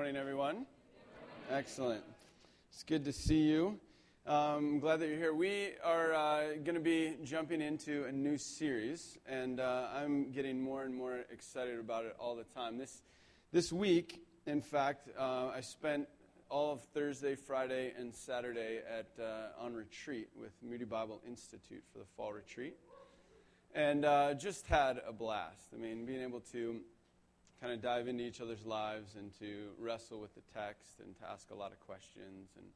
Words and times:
Morning, 0.00 0.16
everyone. 0.16 0.64
Excellent. 1.50 2.02
It's 2.72 2.84
good 2.84 3.04
to 3.04 3.12
see 3.12 3.42
you. 3.42 3.78
Um, 4.26 4.34
I'm 4.34 4.80
glad 4.80 5.00
that 5.00 5.08
you're 5.08 5.18
here. 5.18 5.34
We 5.34 5.72
are 5.84 6.14
uh, 6.14 6.54
going 6.64 6.76
to 6.76 6.80
be 6.80 7.16
jumping 7.22 7.60
into 7.60 8.04
a 8.04 8.10
new 8.10 8.38
series, 8.38 9.18
and 9.26 9.60
uh, 9.60 9.88
I'm 9.94 10.32
getting 10.32 10.58
more 10.58 10.84
and 10.84 10.94
more 10.94 11.26
excited 11.30 11.78
about 11.78 12.06
it 12.06 12.16
all 12.18 12.34
the 12.34 12.44
time. 12.44 12.78
This, 12.78 13.02
this 13.52 13.74
week, 13.74 14.22
in 14.46 14.62
fact, 14.62 15.10
uh, 15.18 15.48
I 15.54 15.60
spent 15.60 16.08
all 16.48 16.72
of 16.72 16.80
Thursday, 16.94 17.34
Friday, 17.34 17.92
and 17.94 18.14
Saturday 18.14 18.78
at, 18.78 19.22
uh, 19.22 19.62
on 19.62 19.74
retreat 19.74 20.30
with 20.34 20.52
Moody 20.66 20.86
Bible 20.86 21.20
Institute 21.28 21.84
for 21.92 21.98
the 21.98 22.06
fall 22.16 22.32
retreat, 22.32 22.74
and 23.74 24.06
uh, 24.06 24.32
just 24.32 24.66
had 24.66 25.02
a 25.06 25.12
blast. 25.12 25.74
I 25.74 25.76
mean, 25.76 26.06
being 26.06 26.22
able 26.22 26.40
to 26.52 26.80
kind 27.60 27.72
of 27.72 27.82
dive 27.82 28.08
into 28.08 28.24
each 28.24 28.40
other's 28.40 28.64
lives 28.64 29.16
and 29.16 29.38
to 29.38 29.68
wrestle 29.78 30.18
with 30.20 30.34
the 30.34 30.40
text 30.54 31.00
and 31.04 31.14
to 31.18 31.30
ask 31.30 31.50
a 31.50 31.54
lot 31.54 31.72
of 31.72 31.80
questions. 31.80 32.48
And 32.56 32.66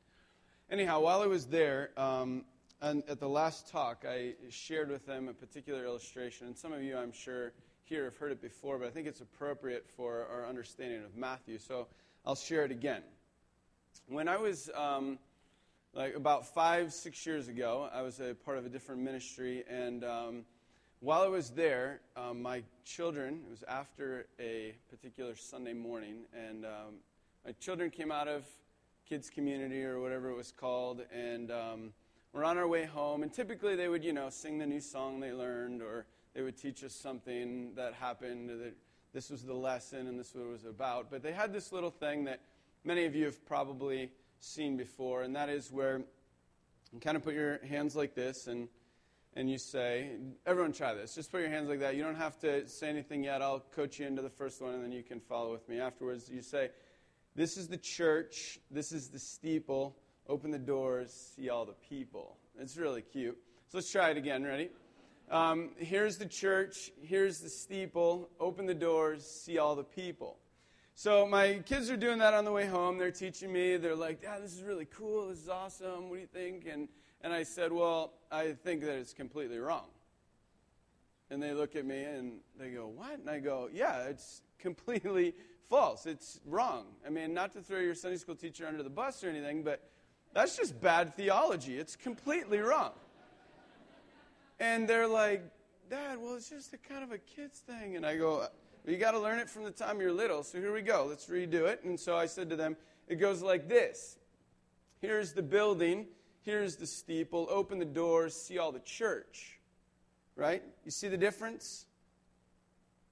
anyhow, 0.71 1.01
while 1.01 1.23
I 1.23 1.27
was 1.27 1.47
there, 1.47 1.91
um, 1.97 2.45
and 2.83 3.03
at 3.09 3.19
the 3.19 3.29
last 3.29 3.71
talk, 3.71 4.05
I 4.07 4.35
shared 4.51 4.91
with 4.91 5.07
them 5.07 5.29
a 5.29 5.33
particular 5.33 5.85
illustration. 5.85 6.49
And 6.49 6.57
some 6.57 6.73
of 6.73 6.83
you, 6.83 6.99
I'm 6.99 7.13
sure, 7.13 7.53
here 7.85 8.05
have 8.05 8.17
heard 8.17 8.33
it 8.33 8.43
before, 8.43 8.79
but 8.79 8.89
I 8.89 8.91
think 8.91 9.07
it's 9.07 9.21
appropriate 9.21 9.87
for 9.97 10.27
our 10.31 10.47
understanding 10.47 11.03
of 11.03 11.17
Matthew. 11.17 11.59
So 11.59 11.87
I'll 12.27 12.35
share 12.35 12.65
it 12.65 12.71
again. 12.71 13.03
When 14.09 14.29
I 14.29 14.37
was 14.37 14.69
um, 14.75 15.19
like 15.95 16.15
about 16.15 16.53
five, 16.53 16.93
six 16.93 17.25
years 17.25 17.49
ago, 17.49 17.89
I 17.93 18.03
was 18.03 18.21
a 18.21 18.35
part 18.35 18.59
of 18.59 18.67
a 18.67 18.69
different 18.69 19.01
ministry, 19.01 19.65
and 19.69 20.05
um, 20.05 20.45
while 21.05 21.21
I 21.21 21.29
was 21.29 21.51
there, 21.51 22.01
um, 22.17 22.41
my 22.41 22.63
children, 22.87 23.43
it 23.47 23.51
was 23.51 23.63
after 23.69 24.25
a 24.41 24.75
particular 24.89 25.37
Sunday 25.37 25.75
morning, 25.75 26.21
and 26.33 26.65
um, 26.65 26.95
my 27.45 27.53
children 27.61 27.91
came 27.91 28.11
out 28.11 28.27
of 28.27 28.47
kids' 29.07 29.29
community 29.29 29.85
or 29.85 30.01
whatever 30.01 30.31
it 30.31 30.35
was 30.35 30.51
called, 30.51 31.03
and 31.13 31.51
um, 31.51 31.93
we're 32.33 32.43
on 32.43 32.57
our 32.57 32.67
way 32.67 32.87
home. 32.87 33.23
And 33.23 33.31
typically 33.31 33.77
they 33.77 33.87
would, 33.87 34.03
you 34.03 34.15
know, 34.15 34.31
sing 34.31 34.57
the 34.57 34.65
new 34.65 34.81
song 34.81 35.21
they 35.21 35.35
learned, 35.35 35.83
or 35.83 36.07
they 36.33 36.41
would 36.41 36.57
teach 36.57 36.83
us 36.83 36.95
something 36.95 37.75
that 37.75 37.93
happened, 37.93 38.49
that 38.49 38.73
this 39.13 39.29
was 39.29 39.43
the 39.43 39.53
lesson 39.53 40.07
and 40.07 40.19
this 40.19 40.33
was 40.33 40.43
what 40.43 40.49
it 40.49 40.53
was 40.53 40.65
about. 40.65 41.11
But 41.11 41.23
they 41.23 41.33
had 41.33 41.53
this 41.53 41.71
little 41.71 41.91
thing 41.91 42.25
that 42.25 42.41
many 42.83 43.05
of 43.05 43.15
you 43.15 43.27
have 43.27 43.45
probably 43.45 44.11
seen 44.41 44.79
before, 44.79 45.23
and 45.23 45.37
that 45.37 45.51
is 45.51 45.71
where 45.71 46.01
you 46.95 46.99
kind 46.99 47.19
of 47.19 47.23
put 47.23 47.35
your 47.35 47.61
hands 47.67 47.95
like 47.95 48.15
this 48.15 48.47
and 48.47 48.69
and 49.37 49.51
you 49.51 49.59
say, 49.59 50.11
everyone 50.47 50.73
try 50.73 50.95
this. 50.95 51.15
Just 51.15 51.33
put 51.33 51.41
your 51.41 51.51
hands 51.51 51.69
like 51.69 51.81
that. 51.81 51.97
You 51.97 52.05
don't 52.05 52.15
have 52.15 52.39
to 52.41 52.69
say 52.69 52.89
anything 52.89 53.25
yet. 53.25 53.43
I'll 53.43 53.65
coach 53.75 53.99
you 53.99 54.07
into 54.07 54.23
the 54.23 54.31
first 54.31 54.63
one, 54.63 54.75
and 54.75 54.83
then 54.83 54.93
you 54.93 55.03
can 55.03 55.21
follow 55.21 55.53
with 55.53 55.69
me 55.69 55.81
afterwards. 55.81 56.31
You 56.31 56.43
say, 56.43 56.71
This 57.35 57.57
is 57.57 57.67
the 57.67 57.77
church. 57.77 58.61
This 58.71 58.93
is 58.93 59.09
the 59.09 59.19
steeple. 59.19 59.97
Open 60.29 60.51
the 60.51 60.59
doors. 60.59 61.33
See 61.37 61.51
all 61.51 61.65
the 61.67 61.75
people. 61.89 62.37
It's 62.59 62.77
really 62.77 63.03
cute. 63.03 63.37
So 63.69 63.79
let's 63.79 63.91
try 63.91 64.11
it 64.11 64.17
again. 64.17 64.45
Ready? 64.45 64.71
Um, 65.31 65.71
here's 65.79 66.17
the 66.17 66.27
church. 66.27 66.93
Here's 67.03 67.41
the 67.41 67.49
steeple. 67.49 68.31
Open 68.39 68.67
the 68.67 68.75
doors. 68.75 69.27
See 69.27 69.59
all 69.59 69.75
the 69.75 69.85
people. 69.85 70.39
So 70.95 71.27
my 71.27 71.55
kids 71.67 71.91
are 71.91 71.97
doing 71.97 72.19
that 72.19 72.35
on 72.35 72.45
the 72.45 72.53
way 72.53 72.67
home. 72.67 72.99
They're 72.99 73.11
teaching 73.11 73.53
me. 73.53 73.77
They're 73.79 73.97
like, 73.97 74.23
"Yeah, 74.23 74.39
this 74.39 74.55
is 74.55 74.63
really 74.63 74.87
cool. 74.87 75.29
This 75.29 75.41
is 75.41 75.49
awesome. 75.49 76.09
What 76.09 76.17
do 76.17 76.21
you 76.21 76.29
think?" 76.29 76.67
And 76.67 76.89
and 77.25 77.33
I 77.33 77.43
said, 77.43 77.73
Well, 77.73 78.13
I 78.31 78.53
think 78.53 78.83
that 78.83 78.97
it's 78.97 79.15
completely 79.15 79.59
wrong. 79.59 79.87
And 81.31 81.43
they 81.43 81.53
look 81.53 81.75
at 81.75 81.87
me 81.87 82.05
and 82.05 82.35
they 82.59 82.69
go, 82.69 82.87
What? 82.87 83.19
And 83.19 83.29
I 83.29 83.41
go, 83.41 83.69
Yeah, 83.73 84.05
it's 84.05 84.43
completely 84.59 85.35
false. 85.69 86.07
It's 86.07 86.39
wrong. 86.47 86.85
I 87.05 87.11
mean, 87.11 87.35
not 87.35 87.53
to 87.55 87.63
throw 87.63 87.81
your 87.81 87.95
Sunday 87.95 88.19
school 88.19 88.37
teacher 88.37 88.67
under 88.69 88.83
the 88.83 88.91
bus 88.91 89.25
or 89.25 89.31
anything, 89.31 89.65
but 89.65 89.81
that's 90.35 90.57
just 90.57 90.79
bad 90.81 91.17
theology. 91.17 91.79
It's 91.79 91.97
completely 91.97 92.59
wrong. 92.59 92.93
And 94.61 94.87
they're 94.87 95.09
like, 95.09 95.43
Dad, 95.91 96.19
well, 96.21 96.35
it's 96.35 96.51
just 96.51 96.73
a 96.75 96.79
kind 96.79 97.03
of 97.03 97.11
a 97.11 97.19
kid's 97.19 97.61
thing. 97.61 97.97
And 97.97 98.05
I 98.05 98.19
go, 98.19 98.47
You 98.87 98.99
got 98.99 99.13
to 99.13 99.19
learn 99.19 99.39
it 99.39 99.49
from 99.49 99.65
the 99.65 99.71
time 99.71 99.99
you're 99.99 100.13
little. 100.13 100.43
So 100.43 100.59
here 100.59 100.75
we 100.75 100.83
go. 100.83 101.07
Let's 101.09 101.27
redo 101.27 101.67
it. 101.69 101.85
And 101.85 101.99
so 101.99 102.17
I 102.17 102.27
said 102.27 102.51
to 102.51 102.57
them, 102.57 102.77
It 103.09 103.17
goes 103.17 103.41
like 103.41 103.67
this 103.67 104.19
Here's 105.01 105.33
the 105.33 105.43
building 105.43 106.07
Here's 106.45 106.77
the 106.77 106.87
steeple. 106.87 107.49
Open 107.51 107.79
the 107.79 107.85
doors, 107.85 108.35
see 108.35 108.59
all 108.59 108.71
the 108.71 108.81
church. 108.81 109.59
Right? 110.37 110.63
You 110.85 110.91
see 110.91 111.09
the 111.09 111.17
difference? 111.17 111.87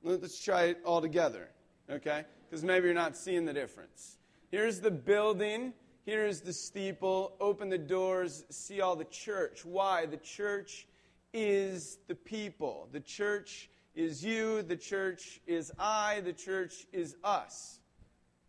Let's 0.02 0.42
try 0.42 0.64
it 0.64 0.78
all 0.84 1.00
together, 1.00 1.48
okay? 1.88 2.24
Because 2.48 2.64
maybe 2.64 2.86
you're 2.86 2.94
not 2.94 3.16
seeing 3.16 3.44
the 3.44 3.52
difference. 3.52 4.18
Here's 4.50 4.80
the 4.80 4.90
building. 4.90 5.72
Here's 6.04 6.40
the 6.40 6.52
steeple. 6.52 7.34
Open 7.40 7.68
the 7.68 7.78
doors, 7.78 8.44
see 8.50 8.80
all 8.80 8.96
the 8.96 9.04
church. 9.04 9.64
Why? 9.64 10.06
The 10.06 10.16
church 10.18 10.86
is 11.32 11.98
the 12.08 12.14
people. 12.14 12.88
The 12.92 13.00
church 13.00 13.70
is 13.94 14.24
you. 14.24 14.62
The 14.62 14.76
church 14.76 15.40
is 15.46 15.72
I. 15.78 16.20
The 16.20 16.32
church 16.32 16.86
is 16.92 17.16
us. 17.24 17.78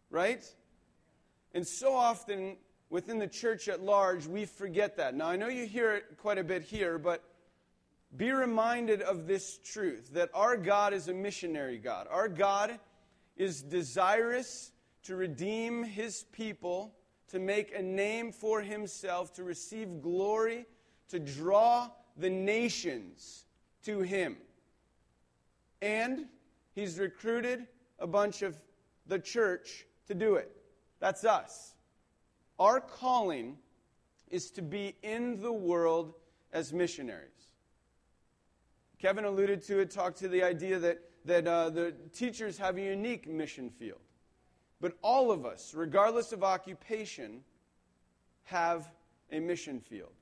Right? 0.09 0.44
And 1.53 1.65
so 1.65 1.94
often 1.94 2.57
within 2.94 3.18
the 3.18 3.28
church 3.28 3.68
at 3.70 3.81
large, 3.81 4.28
we 4.28 4.46
forget 4.46 4.98
that. 4.98 5.16
Now, 5.16 5.26
I 5.26 5.36
know 5.36 5.48
you 5.48 5.66
hear 5.66 5.94
it 5.94 6.16
quite 6.22 6.38
a 6.38 6.44
bit 6.44 6.62
here, 6.62 7.00
but 7.00 7.24
be 8.16 8.31
reminded 8.31 9.02
of 9.02 9.26
this 9.26 9.58
truth 9.58 10.12
that 10.14 10.30
our 10.31 10.56
God 10.56 10.94
is 10.94 11.08
a 11.08 11.14
missionary 11.14 11.80
God. 11.80 12.06
Our 12.12 12.28
God 12.28 12.80
is 13.36 13.64
desirous 13.64 14.72
to 15.06 15.16
redeem 15.16 15.84
his 15.84 16.26
people, 16.34 16.94
to 17.30 17.40
make 17.40 17.76
a 17.76 17.81
name 17.81 18.31
for 18.31 18.62
himself, 18.62 19.34
to 19.34 19.44
receive 19.44 20.04
glory, 20.04 20.68
to 21.10 21.20
draw 21.20 21.90
the 22.16 22.30
nations 22.30 23.46
to 23.86 24.02
him. 24.02 24.38
And 25.81 26.28
he's 26.75 27.00
recruited 27.00 27.66
a 27.98 28.06
bunch 28.06 28.44
of 28.44 28.56
the 29.08 29.18
church 29.18 29.88
to 30.06 30.14
do 30.14 30.36
it. 30.36 30.56
That's 31.00 31.25
us. 31.25 31.74
Our 32.59 32.80
calling 32.80 33.58
is 34.30 34.52
to 34.52 34.62
be 34.62 34.96
in 35.03 35.41
the 35.41 35.52
world 35.52 36.14
as 36.52 36.74
missionaries. 36.74 37.30
Kevin 39.00 39.25
alluded 39.25 39.64
to 39.64 39.80
it, 39.80 39.91
talked 39.91 40.18
to 40.19 40.28
the 40.28 40.44
idea 40.44 40.80
that, 40.80 41.00
that 41.25 41.47
uh, 41.47 41.69
the 41.69 41.94
teachers 42.13 42.58
have 42.58 42.78
a 42.78 42.81
unique 42.81 43.28
mission 43.28 43.69
field. 43.69 44.00
But 44.80 44.94
all 45.02 45.31
of 45.31 45.46
us, 45.46 45.74
regardless 45.74 46.31
of 46.31 46.44
occupation, 46.44 47.42
have 48.44 48.90
a 49.31 49.40
mission 49.40 49.80
field. 49.80 50.13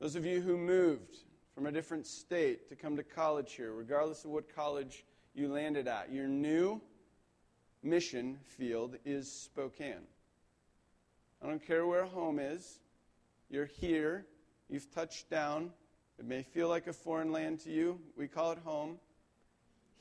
Those 0.00 0.16
of 0.16 0.24
you 0.24 0.40
who 0.40 0.56
moved 0.56 1.18
from 1.54 1.66
a 1.66 1.72
different 1.72 2.06
state 2.06 2.68
to 2.68 2.76
come 2.76 2.96
to 2.96 3.02
college 3.02 3.52
here, 3.52 3.72
regardless 3.72 4.24
of 4.24 4.30
what 4.30 4.54
college 4.54 5.04
you 5.34 5.48
landed 5.48 5.88
at, 5.88 6.12
your 6.12 6.26
new 6.28 6.80
mission 7.82 8.38
field 8.42 8.96
is 9.04 9.30
Spokane. 9.30 10.06
I 11.44 11.46
don't 11.46 11.64
care 11.64 11.86
where 11.86 12.06
home 12.06 12.38
is. 12.38 12.80
You're 13.50 13.66
here. 13.66 14.24
You've 14.70 14.90
touched 14.94 15.28
down. 15.28 15.72
It 16.18 16.24
may 16.24 16.42
feel 16.42 16.70
like 16.70 16.86
a 16.86 16.92
foreign 16.92 17.32
land 17.32 17.60
to 17.60 17.70
you. 17.70 18.00
We 18.16 18.28
call 18.28 18.52
it 18.52 18.58
home. 18.64 18.98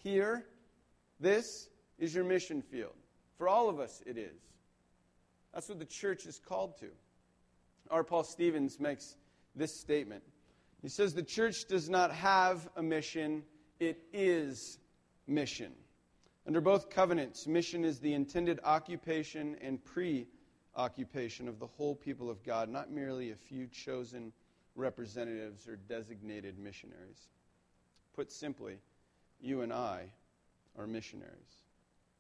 Here, 0.02 0.46
this 1.20 1.68
is 2.00 2.16
your 2.16 2.24
mission 2.24 2.62
field. 2.62 2.94
For 3.38 3.50
all 3.50 3.68
of 3.68 3.82
us, 3.82 4.02
it 4.06 4.18
is. 4.18 4.40
That's 5.54 5.68
what 5.68 5.80
the 5.80 5.86
church 5.86 6.26
is 6.26 6.40
called 6.40 6.78
to. 6.80 6.88
R. 7.92 8.06
Paul 8.06 8.24
Stevens 8.24 8.80
makes 8.80 9.18
this 9.54 9.78
statement. 9.82 10.24
He 10.82 10.88
says, 10.88 11.14
The 11.14 11.24
church 11.24 11.66
does 11.68 11.90
not 11.90 12.14
have 12.14 12.70
a 12.78 12.82
mission, 12.82 13.44
it 13.82 14.02
is 14.14 14.80
mission. 15.28 15.74
Under 16.48 16.62
both 16.62 16.90
covenants, 16.90 17.48
mission 17.48 17.84
is 17.84 18.00
the 18.00 18.14
intended 18.14 18.62
occupation 18.64 19.58
and 19.62 19.84
pre 19.84 20.28
occupation 20.76 21.48
of 21.48 21.60
the 21.60 21.68
whole 21.68 21.96
people 21.96 22.30
of 22.30 22.44
God, 22.44 22.70
not 22.70 22.92
merely 22.92 23.32
a 23.32 23.36
few 23.36 23.68
chosen 23.68 24.32
representatives 24.76 25.68
or 25.68 25.76
designated 25.76 26.58
missionaries. 26.58 27.28
Put 28.16 28.32
simply, 28.32 28.78
you 29.40 29.62
and 29.62 29.72
I 29.72 30.06
are 30.78 30.88
missionaries. 30.88 31.64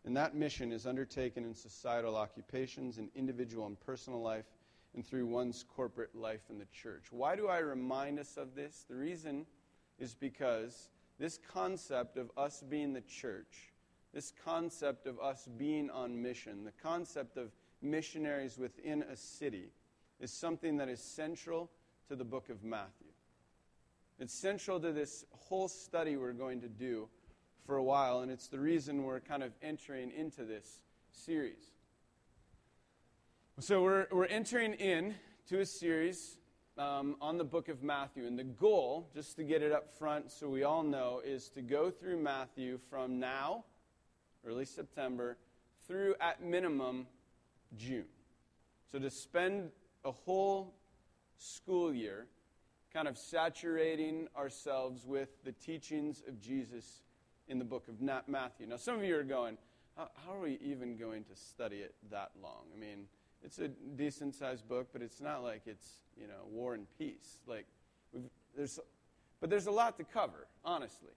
And 0.05 0.15
that 0.17 0.35
mission 0.35 0.71
is 0.71 0.85
undertaken 0.85 1.45
in 1.45 1.55
societal 1.55 2.15
occupations, 2.15 2.97
in 2.97 3.09
individual 3.15 3.65
and 3.65 3.79
personal 3.79 4.21
life, 4.21 4.45
and 4.93 5.05
through 5.05 5.25
one's 5.25 5.65
corporate 5.75 6.13
life 6.13 6.41
in 6.49 6.59
the 6.59 6.67
church. 6.71 7.05
Why 7.09 7.35
do 7.35 7.47
I 7.47 7.59
remind 7.59 8.19
us 8.19 8.37
of 8.37 8.53
this? 8.53 8.85
The 8.87 8.95
reason 8.95 9.45
is 9.97 10.13
because 10.13 10.89
this 11.19 11.39
concept 11.51 12.17
of 12.17 12.29
us 12.37 12.63
being 12.69 12.93
the 12.93 13.01
church, 13.01 13.71
this 14.13 14.33
concept 14.43 15.07
of 15.07 15.19
us 15.19 15.47
being 15.57 15.89
on 15.89 16.21
mission, 16.21 16.63
the 16.63 16.73
concept 16.83 17.37
of 17.37 17.51
missionaries 17.83 18.57
within 18.57 19.03
a 19.03 19.15
city 19.15 19.71
is 20.19 20.31
something 20.31 20.77
that 20.77 20.89
is 20.89 21.01
central 21.01 21.69
to 22.07 22.15
the 22.15 22.23
book 22.23 22.49
of 22.49 22.63
Matthew. 22.63 23.07
It's 24.19 24.33
central 24.33 24.79
to 24.79 24.91
this 24.91 25.25
whole 25.31 25.67
study 25.67 26.15
we're 26.15 26.33
going 26.33 26.61
to 26.61 26.69
do 26.69 27.09
for 27.65 27.77
a 27.77 27.83
while, 27.83 28.19
and 28.19 28.31
it's 28.31 28.47
the 28.47 28.59
reason 28.59 29.03
we're 29.03 29.19
kind 29.19 29.43
of 29.43 29.51
entering 29.61 30.11
into 30.11 30.43
this 30.43 30.79
series. 31.11 31.71
So 33.59 33.81
we're, 33.83 34.07
we're 34.11 34.25
entering 34.25 34.73
in 34.73 35.15
to 35.49 35.59
a 35.59 35.65
series 35.65 36.37
um, 36.77 37.15
on 37.21 37.37
the 37.37 37.43
book 37.43 37.69
of 37.69 37.83
Matthew. 37.83 38.25
And 38.25 38.37
the 38.37 38.43
goal, 38.43 39.09
just 39.13 39.35
to 39.37 39.43
get 39.43 39.61
it 39.61 39.71
up 39.71 39.97
front 39.97 40.31
so 40.31 40.49
we 40.49 40.63
all 40.63 40.83
know, 40.83 41.21
is 41.23 41.49
to 41.49 41.61
go 41.61 41.91
through 41.91 42.17
Matthew 42.17 42.79
from 42.89 43.19
now, 43.19 43.65
early 44.45 44.65
September, 44.65 45.37
through 45.87 46.15
at 46.19 46.43
minimum 46.43 47.07
June. 47.77 48.05
So 48.91 48.99
to 48.99 49.09
spend 49.09 49.71
a 50.05 50.11
whole 50.11 50.73
school 51.37 51.93
year 51.93 52.27
kind 52.93 53.07
of 53.07 53.17
saturating 53.17 54.27
ourselves 54.37 55.05
with 55.05 55.29
the 55.43 55.51
teachings 55.51 56.21
of 56.27 56.39
Jesus 56.39 57.01
in 57.47 57.59
the 57.59 57.65
book 57.65 57.87
of 57.87 58.01
Matthew. 58.27 58.67
Now, 58.67 58.77
some 58.77 58.95
of 58.95 59.03
you 59.03 59.17
are 59.17 59.23
going, 59.23 59.57
how, 59.97 60.09
are 60.29 60.39
we 60.39 60.59
even 60.61 60.95
going 60.97 61.23
to 61.25 61.35
study 61.35 61.77
it 61.77 61.95
that 62.11 62.31
long? 62.41 62.65
I 62.75 62.79
mean, 62.79 63.05
it's 63.43 63.59
a 63.59 63.67
decent 63.67 64.35
sized 64.35 64.67
book, 64.67 64.87
but 64.93 65.01
it's 65.01 65.19
not 65.19 65.43
like 65.43 65.63
it's 65.65 65.87
you 66.19 66.27
know 66.27 66.45
War 66.49 66.73
and 66.73 66.87
Peace. 66.97 67.39
Like 67.45 67.65
there's, 68.55 68.79
but 69.41 69.49
there's 69.49 69.67
a 69.67 69.71
lot 69.71 69.97
to 69.97 70.03
cover, 70.03 70.47
honestly. 70.63 71.11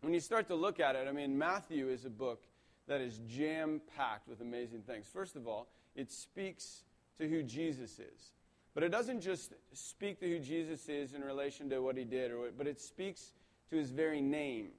When 0.00 0.12
you 0.12 0.20
start 0.20 0.48
to 0.48 0.54
look 0.54 0.80
at 0.80 0.96
it, 0.96 1.06
I 1.08 1.12
mean, 1.12 1.38
Matthew 1.38 1.88
is 1.88 2.04
a 2.04 2.10
book 2.10 2.42
that 2.86 3.00
is 3.00 3.20
jam 3.26 3.80
packed 3.96 4.28
with 4.28 4.40
amazing 4.40 4.82
things. 4.82 5.06
First 5.12 5.36
of 5.36 5.46
all, 5.46 5.68
it 5.94 6.10
speaks 6.10 6.84
to 7.18 7.28
who 7.28 7.42
Jesus 7.42 7.98
is. 7.98 8.32
But 8.74 8.82
it 8.82 8.90
doesn't 8.90 9.20
just 9.20 9.52
speak 9.72 10.18
to 10.20 10.28
who 10.28 10.40
Jesus 10.40 10.88
is 10.88 11.14
in 11.14 11.22
relation 11.22 11.70
to 11.70 11.80
what 11.80 11.96
he 11.96 12.04
did, 12.04 12.32
or 12.32 12.40
what, 12.40 12.58
but 12.58 12.66
it 12.66 12.80
speaks 12.80 13.32
to 13.70 13.76
his 13.76 13.90
very 13.90 14.20
names. 14.20 14.72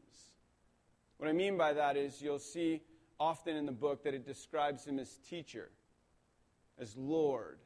What 1.18 1.30
I 1.30 1.34
mean 1.34 1.58
by 1.58 1.74
that 1.74 1.96
is 1.96 2.22
you'll 2.22 2.40
see 2.40 2.82
often 3.20 3.56
in 3.56 3.66
the 3.66 3.72
book 3.72 4.04
that 4.04 4.14
it 4.14 4.26
describes 4.26 4.86
him 4.86 5.00
as 5.00 5.18
teacher, 5.30 5.70
as 6.78 6.98
Lord, 6.98 7.60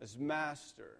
as 0.00 0.18
Master. 0.18 0.98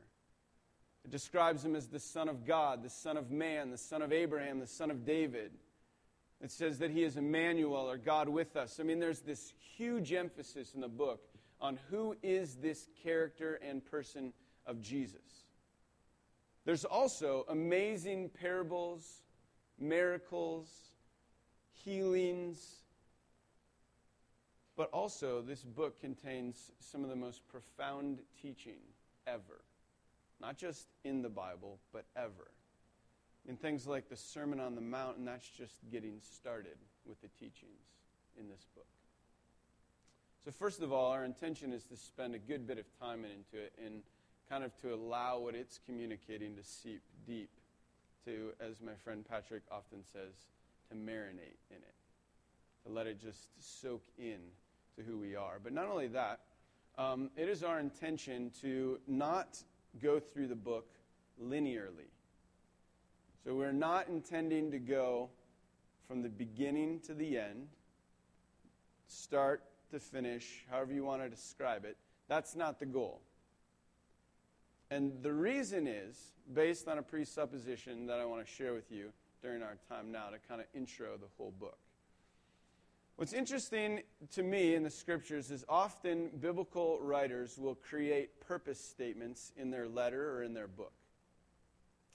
It 1.04 1.10
describes 1.10 1.62
him 1.62 1.76
as 1.76 1.86
the 1.86 2.00
Son 2.00 2.28
of 2.28 2.46
God, 2.46 2.82
the 2.82 2.90
Son 2.90 3.18
of 3.18 3.30
Man, 3.30 3.70
the 3.70 3.76
Son 3.76 4.00
of 4.00 4.12
Abraham, 4.12 4.58
the 4.58 4.66
Son 4.66 4.90
of 4.90 5.04
David. 5.04 5.52
It 6.42 6.50
says 6.50 6.78
that 6.78 6.90
he 6.90 7.02
is 7.02 7.16
Emmanuel, 7.16 7.88
or 7.90 7.96
God 7.96 8.28
with 8.28 8.56
us. 8.56 8.78
I 8.78 8.82
mean, 8.82 9.00
there's 9.00 9.20
this 9.20 9.52
huge 9.76 10.12
emphasis 10.12 10.74
in 10.74 10.80
the 10.80 10.88
book 10.88 11.28
on 11.60 11.78
who 11.90 12.16
is 12.22 12.56
this 12.56 12.88
character 13.02 13.58
and 13.66 13.84
person 13.84 14.32
of 14.66 14.80
Jesus. 14.82 15.44
There's 16.64 16.84
also 16.84 17.46
amazing 17.48 18.30
parables, 18.38 19.22
miracles, 19.78 20.68
healings, 21.72 22.76
but 24.76 24.90
also, 24.92 25.40
this 25.40 25.62
book 25.62 25.98
contains 26.00 26.70
some 26.80 27.02
of 27.02 27.08
the 27.08 27.16
most 27.16 27.40
profound 27.48 28.18
teaching 28.40 28.80
ever. 29.26 29.64
Not 30.38 30.58
just 30.58 30.88
in 31.02 31.22
the 31.22 31.30
Bible, 31.30 31.78
but 31.94 32.04
ever. 32.14 32.50
In 33.48 33.56
things 33.56 33.86
like 33.86 34.08
the 34.08 34.16
Sermon 34.16 34.58
on 34.58 34.74
the 34.74 34.80
Mount, 34.80 35.18
and 35.18 35.28
that's 35.28 35.48
just 35.48 35.74
getting 35.90 36.18
started 36.20 36.76
with 37.06 37.20
the 37.20 37.28
teachings 37.28 37.84
in 38.38 38.48
this 38.48 38.66
book. 38.74 38.86
So, 40.44 40.50
first 40.50 40.82
of 40.82 40.92
all, 40.92 41.12
our 41.12 41.24
intention 41.24 41.72
is 41.72 41.84
to 41.84 41.96
spend 41.96 42.34
a 42.34 42.38
good 42.38 42.66
bit 42.66 42.78
of 42.78 42.84
time 43.00 43.24
into 43.24 43.64
it 43.64 43.72
and 43.84 44.02
kind 44.48 44.64
of 44.64 44.76
to 44.80 44.94
allow 44.94 45.38
what 45.38 45.54
it's 45.54 45.80
communicating 45.86 46.56
to 46.56 46.62
seep 46.62 47.02
deep, 47.26 47.50
to, 48.24 48.52
as 48.60 48.80
my 48.80 48.94
friend 49.04 49.24
Patrick 49.28 49.62
often 49.70 50.04
says, 50.12 50.34
to 50.90 50.96
marinate 50.96 51.58
in 51.70 51.76
it, 51.76 51.94
to 52.84 52.92
let 52.92 53.06
it 53.06 53.20
just 53.20 53.50
soak 53.60 54.02
in 54.18 54.38
to 54.96 55.02
who 55.02 55.18
we 55.18 55.34
are. 55.34 55.58
But 55.62 55.72
not 55.72 55.86
only 55.86 56.08
that, 56.08 56.40
um, 56.98 57.30
it 57.36 57.48
is 57.48 57.62
our 57.62 57.78
intention 57.78 58.50
to 58.62 58.98
not 59.06 59.58
go 60.00 60.18
through 60.20 60.48
the 60.48 60.56
book 60.56 60.86
linearly. 61.42 62.10
So 63.44 63.54
we're 63.54 63.72
not 63.72 64.08
intending 64.08 64.70
to 64.72 64.78
go 64.78 65.30
from 66.08 66.22
the 66.22 66.28
beginning 66.28 67.00
to 67.00 67.14
the 67.14 67.38
end, 67.38 67.68
start 69.06 69.62
to 69.90 70.00
finish, 70.00 70.64
however 70.70 70.92
you 70.92 71.04
want 71.04 71.22
to 71.22 71.28
describe 71.28 71.84
it. 71.84 71.96
That's 72.28 72.56
not 72.56 72.78
the 72.78 72.86
goal. 72.86 73.20
And 74.90 75.12
the 75.22 75.32
reason 75.32 75.86
is 75.86 76.16
based 76.52 76.88
on 76.88 76.98
a 76.98 77.02
presupposition 77.02 78.06
that 78.06 78.20
I 78.20 78.24
want 78.24 78.44
to 78.44 78.50
share 78.50 78.72
with 78.72 78.90
you 78.90 79.12
during 79.42 79.62
our 79.62 79.76
time 79.88 80.12
now 80.12 80.28
to 80.28 80.38
kind 80.48 80.60
of 80.60 80.66
intro 80.74 81.16
the 81.16 81.26
whole 81.36 81.52
book. 81.58 81.78
What's 83.16 83.32
interesting 83.32 84.02
to 84.32 84.42
me 84.42 84.74
in 84.74 84.82
the 84.82 84.90
scriptures 84.90 85.50
is 85.50 85.64
often 85.68 86.28
biblical 86.38 87.00
writers 87.00 87.56
will 87.56 87.74
create 87.74 88.40
purpose 88.46 88.78
statements 88.78 89.52
in 89.56 89.70
their 89.70 89.88
letter 89.88 90.36
or 90.36 90.42
in 90.42 90.52
their 90.52 90.68
book. 90.68 90.92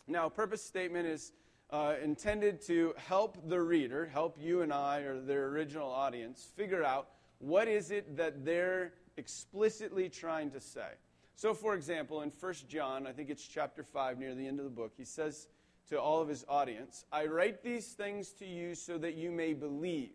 Now, 0.08 0.30
purpose 0.30 0.64
statement 0.64 1.08
is 1.08 1.32
uh, 1.70 1.96
intended 2.04 2.62
to 2.68 2.94
help 2.98 3.38
the 3.48 3.60
reader, 3.62 4.06
help 4.06 4.38
you 4.40 4.62
and 4.62 4.74
I 4.74 5.00
or 5.00 5.22
their 5.22 5.48
original 5.48 5.90
audience 5.90 6.52
figure 6.56 6.84
out 6.84 7.10
what 7.40 7.68
is 7.68 7.92
it 7.92 8.18
that 8.18 8.46
they're 8.46 8.94
explicitly 9.18 10.10
trying 10.10 10.52
to 10.52 10.60
say. 10.60 10.90
So, 11.36 11.54
for 11.54 11.74
example, 11.74 12.22
in 12.22 12.32
1 12.38 12.54
John, 12.68 13.08
I 13.08 13.12
think 13.12 13.30
it's 13.30 13.48
chapter 13.48 13.84
5, 13.84 14.20
near 14.20 14.36
the 14.36 14.46
end 14.46 14.60
of 14.60 14.66
the 14.66 14.72
book, 14.72 14.94
he 14.96 15.06
says 15.06 15.48
to 15.90 16.00
all 16.00 16.22
of 16.22 16.28
his 16.28 16.46
audience, 16.48 17.06
I 17.12 17.26
write 17.26 17.64
these 17.64 17.88
things 17.94 18.32
to 18.34 18.46
you 18.46 18.76
so 18.76 18.98
that 19.00 19.16
you 19.16 19.32
may 19.32 19.54
believe. 19.54 20.12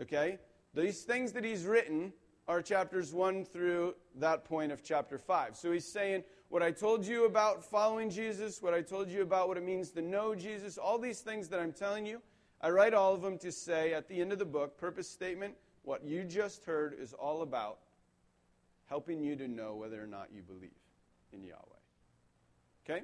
Okay? 0.00 0.38
These 0.74 1.02
things 1.02 1.32
that 1.32 1.44
he's 1.44 1.64
written 1.64 2.12
are 2.48 2.60
chapters 2.60 3.12
1 3.12 3.44
through 3.44 3.94
that 4.16 4.44
point 4.44 4.72
of 4.72 4.82
chapter 4.82 5.18
5. 5.18 5.56
So 5.56 5.72
he's 5.72 5.90
saying, 5.90 6.24
What 6.50 6.64
I 6.64 6.72
told 6.72 7.06
you 7.06 7.26
about 7.26 7.64
following 7.64 8.10
Jesus, 8.10 8.60
what 8.60 8.74
I 8.74 8.82
told 8.82 9.08
you 9.08 9.22
about 9.22 9.46
what 9.46 9.56
it 9.56 9.62
means 9.64 9.90
to 9.90 10.02
know 10.02 10.34
Jesus, 10.34 10.78
all 10.78 10.98
these 10.98 11.20
things 11.20 11.46
that 11.50 11.60
I'm 11.60 11.72
telling 11.72 12.04
you, 12.04 12.20
I 12.60 12.70
write 12.70 12.92
all 12.92 13.14
of 13.14 13.22
them 13.22 13.38
to 13.38 13.52
say 13.52 13.94
at 13.94 14.08
the 14.08 14.20
end 14.20 14.32
of 14.32 14.40
the 14.40 14.44
book, 14.44 14.76
purpose 14.76 15.08
statement, 15.08 15.54
what 15.84 16.04
you 16.04 16.24
just 16.24 16.64
heard 16.64 16.96
is 17.00 17.12
all 17.12 17.42
about 17.42 17.78
helping 18.88 19.22
you 19.22 19.36
to 19.36 19.46
know 19.46 19.76
whether 19.76 20.02
or 20.02 20.08
not 20.08 20.30
you 20.34 20.42
believe 20.42 20.70
in 21.32 21.44
Yahweh. 21.44 21.60
Okay? 22.84 23.02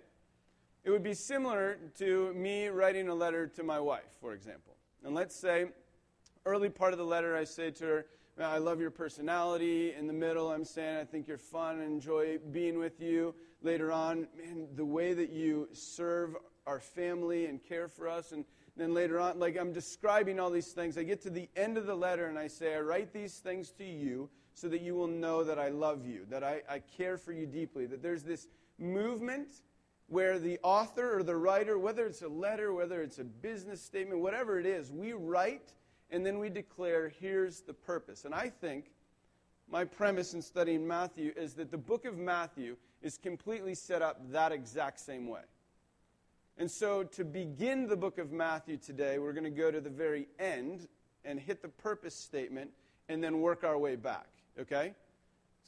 It 0.82 0.90
would 0.90 1.04
be 1.04 1.14
similar 1.14 1.78
to 1.98 2.34
me 2.34 2.66
writing 2.66 3.08
a 3.08 3.14
letter 3.14 3.46
to 3.46 3.62
my 3.62 3.78
wife, 3.78 4.10
for 4.20 4.32
example. 4.32 4.74
And 5.04 5.14
let's 5.14 5.36
say 5.36 5.66
early 6.44 6.68
part 6.68 6.92
of 6.92 6.98
the 6.98 7.04
letter, 7.04 7.36
I 7.36 7.44
say 7.44 7.70
to 7.70 7.84
her, 7.84 8.06
Uh, 8.38 8.44
I 8.44 8.58
love 8.58 8.80
your 8.80 8.90
personality. 8.90 9.94
In 9.94 10.06
the 10.06 10.12
middle, 10.12 10.50
I'm 10.50 10.64
saying, 10.64 10.98
I 10.98 11.04
think 11.04 11.26
you're 11.26 11.38
fun 11.38 11.80
and 11.80 11.90
enjoy 11.90 12.36
being 12.50 12.78
with 12.78 13.00
you. 13.00 13.34
Later 13.62 13.90
on, 13.90 14.28
man, 14.36 14.68
the 14.74 14.84
way 14.84 15.14
that 15.14 15.30
you 15.30 15.68
serve 15.72 16.36
our 16.66 16.78
family 16.78 17.46
and 17.46 17.62
care 17.64 17.88
for 17.88 18.08
us. 18.08 18.32
And 18.32 18.44
then 18.76 18.92
later 18.92 19.18
on, 19.18 19.38
like 19.38 19.56
I'm 19.56 19.72
describing 19.72 20.38
all 20.38 20.50
these 20.50 20.72
things. 20.72 20.98
I 20.98 21.02
get 21.02 21.22
to 21.22 21.30
the 21.30 21.48
end 21.56 21.78
of 21.78 21.86
the 21.86 21.94
letter 21.94 22.26
and 22.26 22.38
I 22.38 22.48
say, 22.48 22.74
I 22.74 22.80
write 22.80 23.14
these 23.14 23.38
things 23.38 23.70
to 23.78 23.84
you 23.84 24.28
so 24.52 24.68
that 24.68 24.82
you 24.82 24.94
will 24.94 25.06
know 25.06 25.42
that 25.42 25.58
I 25.58 25.70
love 25.70 26.04
you, 26.04 26.26
that 26.28 26.44
I, 26.44 26.60
I 26.68 26.80
care 26.80 27.16
for 27.16 27.32
you 27.32 27.46
deeply, 27.46 27.86
that 27.86 28.02
there's 28.02 28.22
this 28.22 28.48
movement 28.78 29.48
where 30.08 30.38
the 30.38 30.58
author 30.62 31.18
or 31.18 31.22
the 31.22 31.36
writer, 31.36 31.78
whether 31.78 32.06
it's 32.06 32.20
a 32.20 32.28
letter, 32.28 32.74
whether 32.74 33.00
it's 33.00 33.18
a 33.18 33.24
business 33.24 33.80
statement, 33.80 34.20
whatever 34.20 34.60
it 34.60 34.66
is, 34.66 34.92
we 34.92 35.14
write 35.14 35.72
and 36.10 36.24
then 36.24 36.38
we 36.38 36.48
declare, 36.48 37.08
here's 37.08 37.60
the 37.60 37.72
purpose. 37.72 38.24
And 38.24 38.34
I 38.34 38.48
think 38.48 38.92
my 39.68 39.84
premise 39.84 40.34
in 40.34 40.42
studying 40.42 40.86
Matthew 40.86 41.32
is 41.36 41.54
that 41.54 41.70
the 41.70 41.78
book 41.78 42.04
of 42.04 42.16
Matthew 42.16 42.76
is 43.02 43.18
completely 43.18 43.74
set 43.74 44.02
up 44.02 44.30
that 44.30 44.52
exact 44.52 45.00
same 45.00 45.28
way. 45.28 45.42
And 46.58 46.70
so, 46.70 47.02
to 47.02 47.24
begin 47.24 47.86
the 47.86 47.96
book 47.96 48.18
of 48.18 48.32
Matthew 48.32 48.78
today, 48.78 49.18
we're 49.18 49.34
going 49.34 49.44
to 49.44 49.50
go 49.50 49.70
to 49.70 49.80
the 49.80 49.90
very 49.90 50.26
end 50.38 50.88
and 51.24 51.38
hit 51.38 51.60
the 51.60 51.68
purpose 51.68 52.14
statement 52.14 52.70
and 53.08 53.22
then 53.22 53.40
work 53.40 53.62
our 53.62 53.76
way 53.76 53.96
back. 53.96 54.28
Okay? 54.58 54.94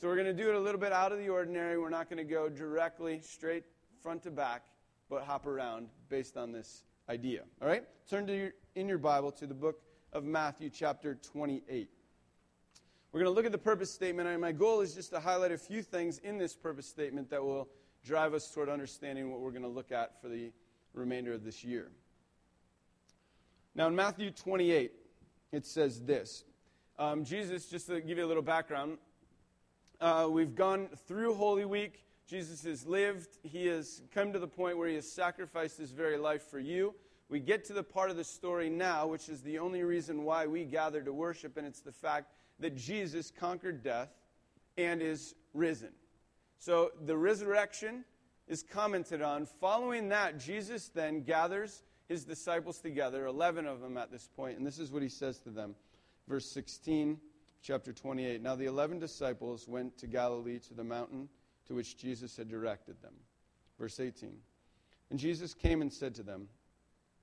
So, 0.01 0.09
we're 0.09 0.15
going 0.15 0.35
to 0.35 0.43
do 0.43 0.49
it 0.49 0.55
a 0.55 0.61
little 0.61 0.81
bit 0.81 0.93
out 0.93 1.13
of 1.13 1.19
the 1.19 1.29
ordinary. 1.29 1.79
We're 1.79 1.91
not 1.91 2.09
going 2.09 2.27
to 2.27 2.33
go 2.33 2.49
directly 2.49 3.21
straight 3.21 3.65
front 4.03 4.23
to 4.23 4.31
back, 4.31 4.65
but 5.11 5.25
hop 5.25 5.47
around 5.47 5.89
based 6.09 6.39
on 6.39 6.53
this 6.53 6.85
idea. 7.11 7.43
All 7.61 7.69
right? 7.69 7.85
Turn 8.09 8.27
to 8.27 8.35
your, 8.35 8.53
in 8.75 8.89
your 8.89 8.99
Bible 8.99 9.31
to 9.33 9.47
the 9.47 9.55
book 9.55 9.83
of 10.13 10.25
Matthew 10.25 10.71
chapter 10.71 11.15
28. 11.15 11.91
We're 13.13 13.21
going 13.21 13.31
to 13.31 13.35
look 13.35 13.47
at 13.47 13.53
the 13.53 13.59
purpose 13.59 13.93
statement, 13.93 14.29
and 14.29 14.41
my 14.41 14.53
goal 14.53 14.81
is 14.81 14.95
just 14.95 15.11
to 15.11 15.21
highlight 15.21 15.53
a 15.53 15.59
few 15.59 15.83
things 15.83 16.19
in 16.19 16.39
this 16.39 16.55
purpose 16.55 16.87
statement 16.87 17.31
that 17.31 17.43
will 17.43 17.69
drive 18.05 18.35
us 18.35 18.51
toward 18.51 18.69
understanding 18.69 19.31
what 19.31 19.41
we're 19.41 19.51
going 19.51 19.63
to 19.63 19.69
look 19.69 19.93
at 19.93 20.21
for 20.21 20.29
the 20.29 20.51
remainder 20.95 21.33
of 21.33 21.45
this 21.45 21.63
year. 21.63 21.91
Now, 23.75 23.87
in 23.89 23.97
Matthew 23.97 24.31
28, 24.31 24.93
it 25.53 25.67
says 25.67 26.03
this 26.03 26.45
um, 26.99 27.25
Jesus, 27.25 27.67
just 27.67 27.87
to 27.89 28.01
give 28.01 28.19
you 28.19 28.25
a 28.25 28.27
little 28.27 28.43
background, 28.43 28.99
uh, 30.01 30.27
we've 30.31 30.55
gone 30.55 30.89
through 31.07 31.35
Holy 31.35 31.65
Week. 31.65 32.05
Jesus 32.27 32.63
has 32.65 32.87
lived. 32.87 33.39
He 33.43 33.67
has 33.67 34.03
come 34.13 34.33
to 34.33 34.39
the 34.39 34.49
point 34.49 34.77
where 34.77 34.89
he 34.89 34.97
has 34.97 35.11
sacrificed 35.11 35.79
his 35.79 35.93
very 35.93 36.19
life 36.19 36.43
for 36.51 36.59
you 36.59 36.95
we 37.29 37.41
get 37.41 37.65
to 37.67 37.73
the 37.73 37.83
part 37.83 38.11
of 38.11 38.17
the 38.17 38.25
story 38.25 38.71
now, 38.71 39.07
which 39.07 39.29
is 39.29 39.43
the 39.43 39.59
only 39.59 39.83
reason 39.83 40.25
why 40.25 40.47
we 40.47 40.65
gather 40.65 41.03
to 41.03 41.13
worship, 41.13 41.57
and 41.57 41.67
it's 41.67 41.81
the 41.81 41.93
fact 41.93 42.33
that 42.61 42.75
Jesus 42.77 43.31
conquered 43.31 43.83
death, 43.83 44.11
and 44.77 45.03
is 45.03 45.35
risen. 45.55 45.91
So 46.59 46.93
the 47.05 47.17
resurrection 47.17 48.05
is 48.47 48.63
commented 48.63 49.23
on. 49.23 49.47
Following 49.61 50.09
that, 50.09 50.39
Jesus 50.39 50.89
then 50.89 51.23
gathers 51.23 51.83
his 52.09 52.25
disciples 52.25 52.79
together, 52.79 53.27
11 53.27 53.67
of 53.67 53.81
them 53.81 53.97
at 53.97 54.11
this 54.11 54.29
point, 54.35 54.57
and 54.57 54.67
this 54.67 54.79
is 54.79 54.91
what 54.91 55.03
he 55.03 55.09
says 55.09 55.39
to 55.41 55.51
them. 55.51 55.75
Verse 56.27 56.51
16, 56.51 57.19
chapter 57.63 57.93
28. 57.93 58.43
Now 58.43 58.55
the 58.55 58.67
11 58.67 58.99
disciples 58.99 59.69
went 59.69 59.99
to 59.99 60.07
Galilee 60.07 60.59
to 60.61 60.75
the 60.75 60.85
mountain 60.85 61.29
to 61.67 61.75
which 61.75 61.99
Jesus 61.99 62.37
had 62.37 62.49
directed 62.49 63.01
them. 63.03 63.15
Verse 63.79 64.01
18. 64.01 64.33
And 65.11 65.19
Jesus 65.19 65.55
came 65.55 65.83
and 65.83 65.93
said 65.93 66.15
to 66.17 66.23
them, 66.23 66.49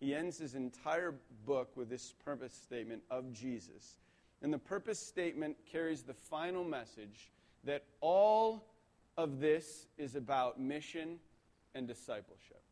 He 0.00 0.14
ends 0.14 0.38
his 0.38 0.54
entire 0.54 1.14
book 1.46 1.76
with 1.76 1.90
this 1.90 2.14
purpose 2.24 2.54
statement 2.54 3.02
of 3.10 3.32
Jesus. 3.32 3.98
And 4.42 4.52
the 4.52 4.58
purpose 4.58 4.98
statement 4.98 5.56
carries 5.70 6.02
the 6.02 6.14
final 6.14 6.64
message 6.64 7.30
that 7.64 7.84
all 8.00 8.64
of 9.18 9.40
this 9.40 9.86
is 9.98 10.16
about 10.16 10.58
mission 10.58 11.18
and 11.74 11.86
discipleship. 11.86 12.62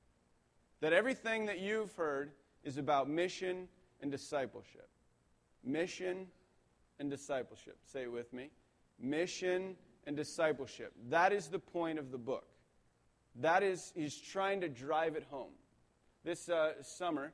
That 0.80 0.94
everything 0.94 1.46
that 1.46 1.58
you've 1.58 1.94
heard 1.94 2.32
is 2.64 2.78
about 2.78 3.10
mission 3.10 3.68
and 4.00 4.10
discipleship. 4.10 4.88
Mission 5.62 6.26
and 6.98 7.10
discipleship. 7.10 7.76
Say 7.84 8.02
it 8.04 8.12
with 8.12 8.32
me. 8.32 8.50
Mission 8.98 9.76
and 10.06 10.16
discipleship. 10.16 10.92
That 11.10 11.32
is 11.34 11.48
the 11.48 11.58
point 11.58 11.98
of 11.98 12.10
the 12.10 12.18
book. 12.18 12.46
That 13.36 13.62
is, 13.62 13.92
he's 13.94 14.16
trying 14.16 14.62
to 14.62 14.68
drive 14.68 15.14
it 15.14 15.24
home. 15.30 15.52
This 16.24 16.48
uh, 16.48 16.72
summer, 16.82 17.32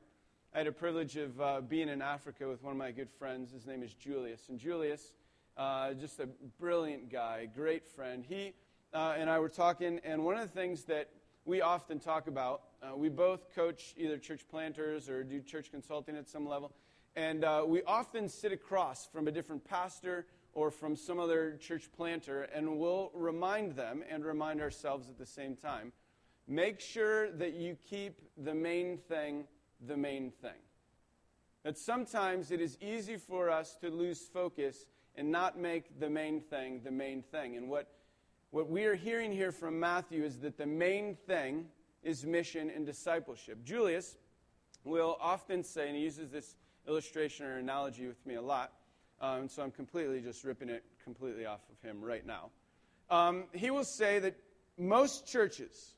I 0.53 0.59
had 0.59 0.67
a 0.67 0.71
privilege 0.71 1.17
of 1.17 1.41
uh, 1.41 1.61
being 1.61 1.89
in 1.89 2.03
Africa 2.03 2.47
with 2.47 2.61
one 2.61 2.71
of 2.71 2.77
my 2.77 2.91
good 2.91 3.09
friends. 3.09 3.51
His 3.51 3.65
name 3.65 3.81
is 3.81 3.95
Julius. 3.95 4.47
And 4.47 4.59
Julius, 4.59 5.11
uh, 5.57 5.93
just 5.95 6.19
a 6.19 6.27
brilliant 6.59 7.11
guy, 7.11 7.49
great 7.53 7.87
friend. 7.87 8.23
He 8.23 8.53
uh, 8.93 9.15
and 9.17 9.27
I 9.27 9.39
were 9.39 9.49
talking, 9.49 9.99
and 10.03 10.23
one 10.23 10.35
of 10.35 10.41
the 10.41 10.53
things 10.53 10.83
that 10.83 11.09
we 11.45 11.61
often 11.61 11.99
talk 11.99 12.27
about, 12.27 12.61
uh, 12.83 12.95
we 12.95 13.09
both 13.09 13.53
coach 13.55 13.95
either 13.97 14.19
church 14.19 14.47
planters 14.47 15.09
or 15.09 15.23
do 15.23 15.41
church 15.41 15.71
consulting 15.71 16.15
at 16.15 16.29
some 16.29 16.47
level, 16.47 16.71
and 17.15 17.43
uh, 17.43 17.63
we 17.65 17.81
often 17.83 18.29
sit 18.29 18.51
across 18.51 19.07
from 19.07 19.27
a 19.27 19.31
different 19.31 19.65
pastor 19.65 20.27
or 20.53 20.69
from 20.69 20.95
some 20.95 21.19
other 21.19 21.57
church 21.59 21.89
planter, 21.97 22.43
and 22.53 22.77
we'll 22.79 23.09
remind 23.15 23.75
them 23.75 24.03
and 24.09 24.23
remind 24.23 24.61
ourselves 24.61 25.09
at 25.09 25.17
the 25.17 25.25
same 25.25 25.55
time 25.55 25.91
make 26.47 26.79
sure 26.79 27.31
that 27.31 27.53
you 27.53 27.77
keep 27.89 28.21
the 28.37 28.53
main 28.53 28.97
thing 28.97 29.45
the 29.85 29.97
main 29.97 30.31
thing. 30.41 30.51
That 31.63 31.77
sometimes 31.77 32.51
it 32.51 32.61
is 32.61 32.77
easy 32.81 33.17
for 33.17 33.49
us 33.49 33.75
to 33.81 33.89
lose 33.89 34.21
focus 34.21 34.85
and 35.15 35.31
not 35.31 35.59
make 35.59 35.99
the 35.99 36.09
main 36.09 36.41
thing 36.41 36.81
the 36.83 36.91
main 36.91 37.23
thing. 37.23 37.55
And 37.55 37.69
what 37.69 37.87
what 38.51 38.69
we 38.69 38.85
are 38.85 38.95
hearing 38.95 39.31
here 39.31 39.51
from 39.51 39.79
Matthew 39.79 40.23
is 40.23 40.39
that 40.39 40.57
the 40.57 40.65
main 40.65 41.17
thing 41.27 41.65
is 42.03 42.25
mission 42.25 42.71
and 42.73 42.85
discipleship. 42.85 43.63
Julius 43.65 44.15
will 44.83 45.17
often 45.19 45.63
say, 45.63 45.87
and 45.87 45.97
he 45.97 46.03
uses 46.03 46.29
this 46.31 46.55
illustration 46.87 47.45
or 47.47 47.57
analogy 47.57 48.07
with 48.07 48.23
me 48.25 48.35
a 48.35 48.41
lot, 48.41 48.71
um, 49.19 49.49
so 49.49 49.63
I'm 49.63 49.71
completely 49.71 50.21
just 50.21 50.43
ripping 50.43 50.69
it 50.69 50.83
completely 51.03 51.45
off 51.45 51.61
of 51.71 51.89
him 51.89 52.01
right 52.01 52.25
now. 52.25 52.51
Um, 53.09 53.45
he 53.53 53.71
will 53.71 53.83
say 53.83 54.19
that 54.19 54.35
most 54.77 55.27
churches 55.27 55.95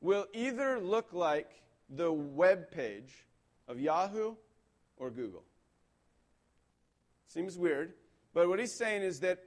will 0.00 0.26
either 0.32 0.78
look 0.78 1.12
like 1.12 1.62
the 1.90 2.12
web 2.12 2.70
page 2.70 3.24
of 3.66 3.80
Yahoo 3.80 4.34
or 4.96 5.10
Google. 5.10 5.44
Seems 7.26 7.58
weird, 7.58 7.92
but 8.32 8.48
what 8.48 8.58
he's 8.58 8.74
saying 8.74 9.02
is 9.02 9.20
that 9.20 9.38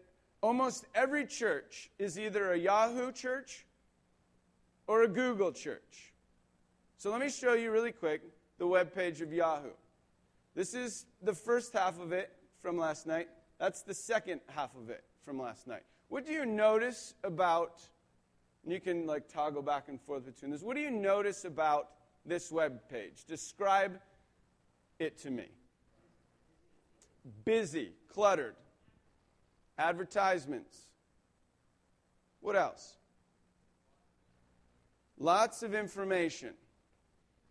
almost 0.41 0.85
every 0.93 1.25
church 1.25 1.89
is 1.97 2.17
either 2.19 2.51
a 2.51 2.57
Yahoo 2.57 3.11
church 3.11 3.65
or 4.87 5.03
a 5.03 5.07
Google 5.07 5.51
church. 5.51 6.13
So 6.97 7.11
let 7.11 7.21
me 7.21 7.29
show 7.29 7.53
you 7.53 7.71
really 7.71 7.91
quick 7.91 8.21
the 8.57 8.67
web 8.67 8.93
page 8.93 9.21
of 9.21 9.33
Yahoo. 9.33 9.69
This 10.53 10.73
is 10.73 11.05
the 11.21 11.33
first 11.33 11.73
half 11.73 11.99
of 11.99 12.11
it 12.11 12.31
from 12.61 12.77
last 12.77 13.07
night. 13.07 13.29
That's 13.59 13.81
the 13.83 13.93
second 13.93 14.41
half 14.47 14.75
of 14.75 14.89
it 14.89 15.03
from 15.23 15.39
last 15.39 15.65
night. 15.67 15.83
What 16.09 16.25
do 16.25 16.33
you 16.33 16.45
notice 16.45 17.13
about 17.23 17.81
you 18.65 18.79
can 18.79 19.07
like 19.07 19.27
toggle 19.27 19.61
back 19.61 19.87
and 19.87 19.99
forth 20.01 20.25
between 20.25 20.51
this. 20.51 20.61
What 20.61 20.75
do 20.75 20.81
you 20.81 20.91
notice 20.91 21.45
about 21.45 21.89
this 22.25 22.51
web 22.51 22.79
page? 22.89 23.25
Describe 23.25 23.99
it 24.99 25.17
to 25.19 25.31
me. 25.31 25.47
Busy, 27.45 27.93
cluttered, 28.07 28.55
advertisements. 29.77 30.77
What 32.39 32.55
else? 32.55 32.97
Lots 35.17 35.61
of 35.61 35.75
information. 35.75 36.53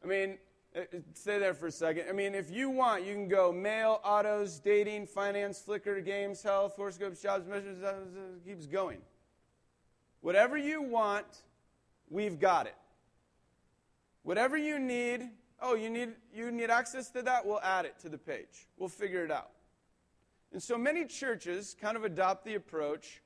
I 0.02 0.06
mean, 0.06 0.38
uh, 0.74 0.80
uh, 0.80 0.98
stay 1.14 1.38
there 1.38 1.54
for 1.54 1.66
a 1.66 1.72
second. 1.72 2.06
I 2.08 2.12
mean, 2.12 2.34
if 2.34 2.50
you 2.50 2.70
want, 2.70 3.04
you 3.04 3.14
can 3.14 3.28
go 3.28 3.52
mail, 3.52 4.00
autos, 4.04 4.58
dating, 4.58 5.06
finance, 5.06 5.62
Flickr, 5.66 6.04
games, 6.04 6.42
health, 6.42 6.74
horoscopes, 6.76 7.20
jobs, 7.20 7.46
measures, 7.46 7.82
uh, 7.82 7.94
keeps 8.44 8.66
going. 8.66 8.98
Whatever 10.20 10.56
you 10.56 10.82
want, 10.82 11.26
we've 12.08 12.38
got 12.38 12.66
it. 12.66 12.74
Whatever 14.22 14.56
you 14.56 14.78
need, 14.78 15.30
oh, 15.60 15.74
you 15.74 15.88
need, 15.90 16.10
you 16.34 16.50
need 16.50 16.70
access 16.70 17.10
to 17.10 17.22
that? 17.22 17.46
We'll 17.46 17.60
add 17.60 17.86
it 17.86 17.98
to 18.00 18.08
the 18.08 18.18
page. 18.18 18.68
We'll 18.76 18.88
figure 18.88 19.24
it 19.24 19.30
out. 19.30 19.50
And 20.52 20.62
so 20.62 20.76
many 20.76 21.06
churches 21.06 21.76
kind 21.80 21.96
of 21.96 22.04
adopt 22.04 22.44
the 22.44 22.54
approach 22.54 23.22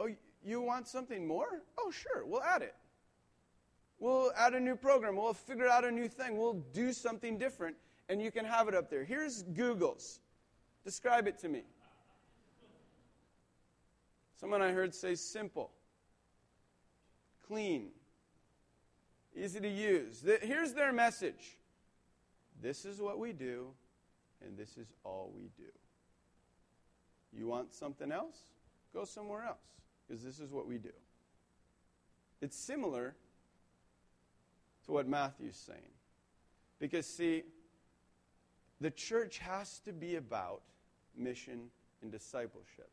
oh, 0.00 0.08
you 0.42 0.60
want 0.60 0.88
something 0.88 1.26
more? 1.26 1.62
Oh, 1.78 1.90
sure, 1.90 2.24
we'll 2.24 2.42
add 2.42 2.62
it. 2.62 2.74
We'll 3.98 4.32
add 4.36 4.54
a 4.54 4.60
new 4.60 4.76
program. 4.76 5.16
We'll 5.16 5.34
figure 5.34 5.68
out 5.68 5.84
a 5.84 5.90
new 5.90 6.08
thing. 6.08 6.38
We'll 6.38 6.64
do 6.72 6.92
something 6.92 7.36
different, 7.36 7.76
and 8.08 8.22
you 8.22 8.30
can 8.30 8.46
have 8.46 8.66
it 8.66 8.74
up 8.74 8.88
there. 8.88 9.04
Here's 9.04 9.42
Google's. 9.42 10.20
Describe 10.84 11.28
it 11.28 11.38
to 11.40 11.48
me. 11.48 11.64
Someone 14.40 14.62
I 14.62 14.72
heard 14.72 14.94
say 14.94 15.14
simple, 15.14 15.70
clean, 17.50 17.88
easy 19.36 19.58
to 19.58 19.68
use. 19.68 20.24
Here's 20.42 20.72
their 20.72 20.92
message 20.92 21.56
this 22.62 22.84
is 22.84 23.00
what 23.00 23.18
we 23.18 23.32
do, 23.32 23.68
and 24.44 24.56
this 24.56 24.76
is 24.76 24.92
all 25.02 25.32
we 25.34 25.48
do. 25.56 25.70
You 27.36 27.48
want 27.48 27.72
something 27.72 28.12
else? 28.12 28.36
Go 28.94 29.04
somewhere 29.04 29.44
else, 29.44 29.64
because 30.06 30.22
this 30.22 30.38
is 30.38 30.52
what 30.52 30.68
we 30.68 30.78
do. 30.78 30.92
It's 32.40 32.56
similar 32.56 33.14
to 34.86 34.92
what 34.92 35.08
Matthew's 35.08 35.56
saying. 35.56 35.80
Because, 36.78 37.06
see, 37.06 37.42
the 38.80 38.90
church 38.90 39.38
has 39.38 39.80
to 39.80 39.92
be 39.92 40.16
about 40.16 40.62
mission 41.16 41.70
and 42.00 42.12
discipleship. 42.12 42.90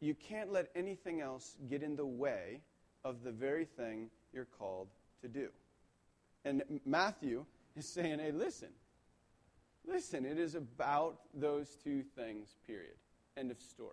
You 0.00 0.14
can't 0.14 0.52
let 0.52 0.68
anything 0.76 1.20
else 1.20 1.56
get 1.68 1.82
in 1.82 1.96
the 1.96 2.06
way 2.06 2.60
of 3.04 3.22
the 3.22 3.32
very 3.32 3.64
thing 3.64 4.10
you're 4.32 4.48
called 4.58 4.88
to 5.22 5.28
do. 5.28 5.48
And 6.44 6.62
Matthew 6.84 7.44
is 7.76 7.88
saying, 7.88 8.18
hey, 8.18 8.32
listen, 8.32 8.68
listen, 9.86 10.24
it 10.24 10.38
is 10.38 10.54
about 10.54 11.20
those 11.34 11.76
two 11.82 12.02
things, 12.16 12.56
period. 12.66 12.96
End 13.36 13.50
of 13.50 13.60
story. 13.60 13.92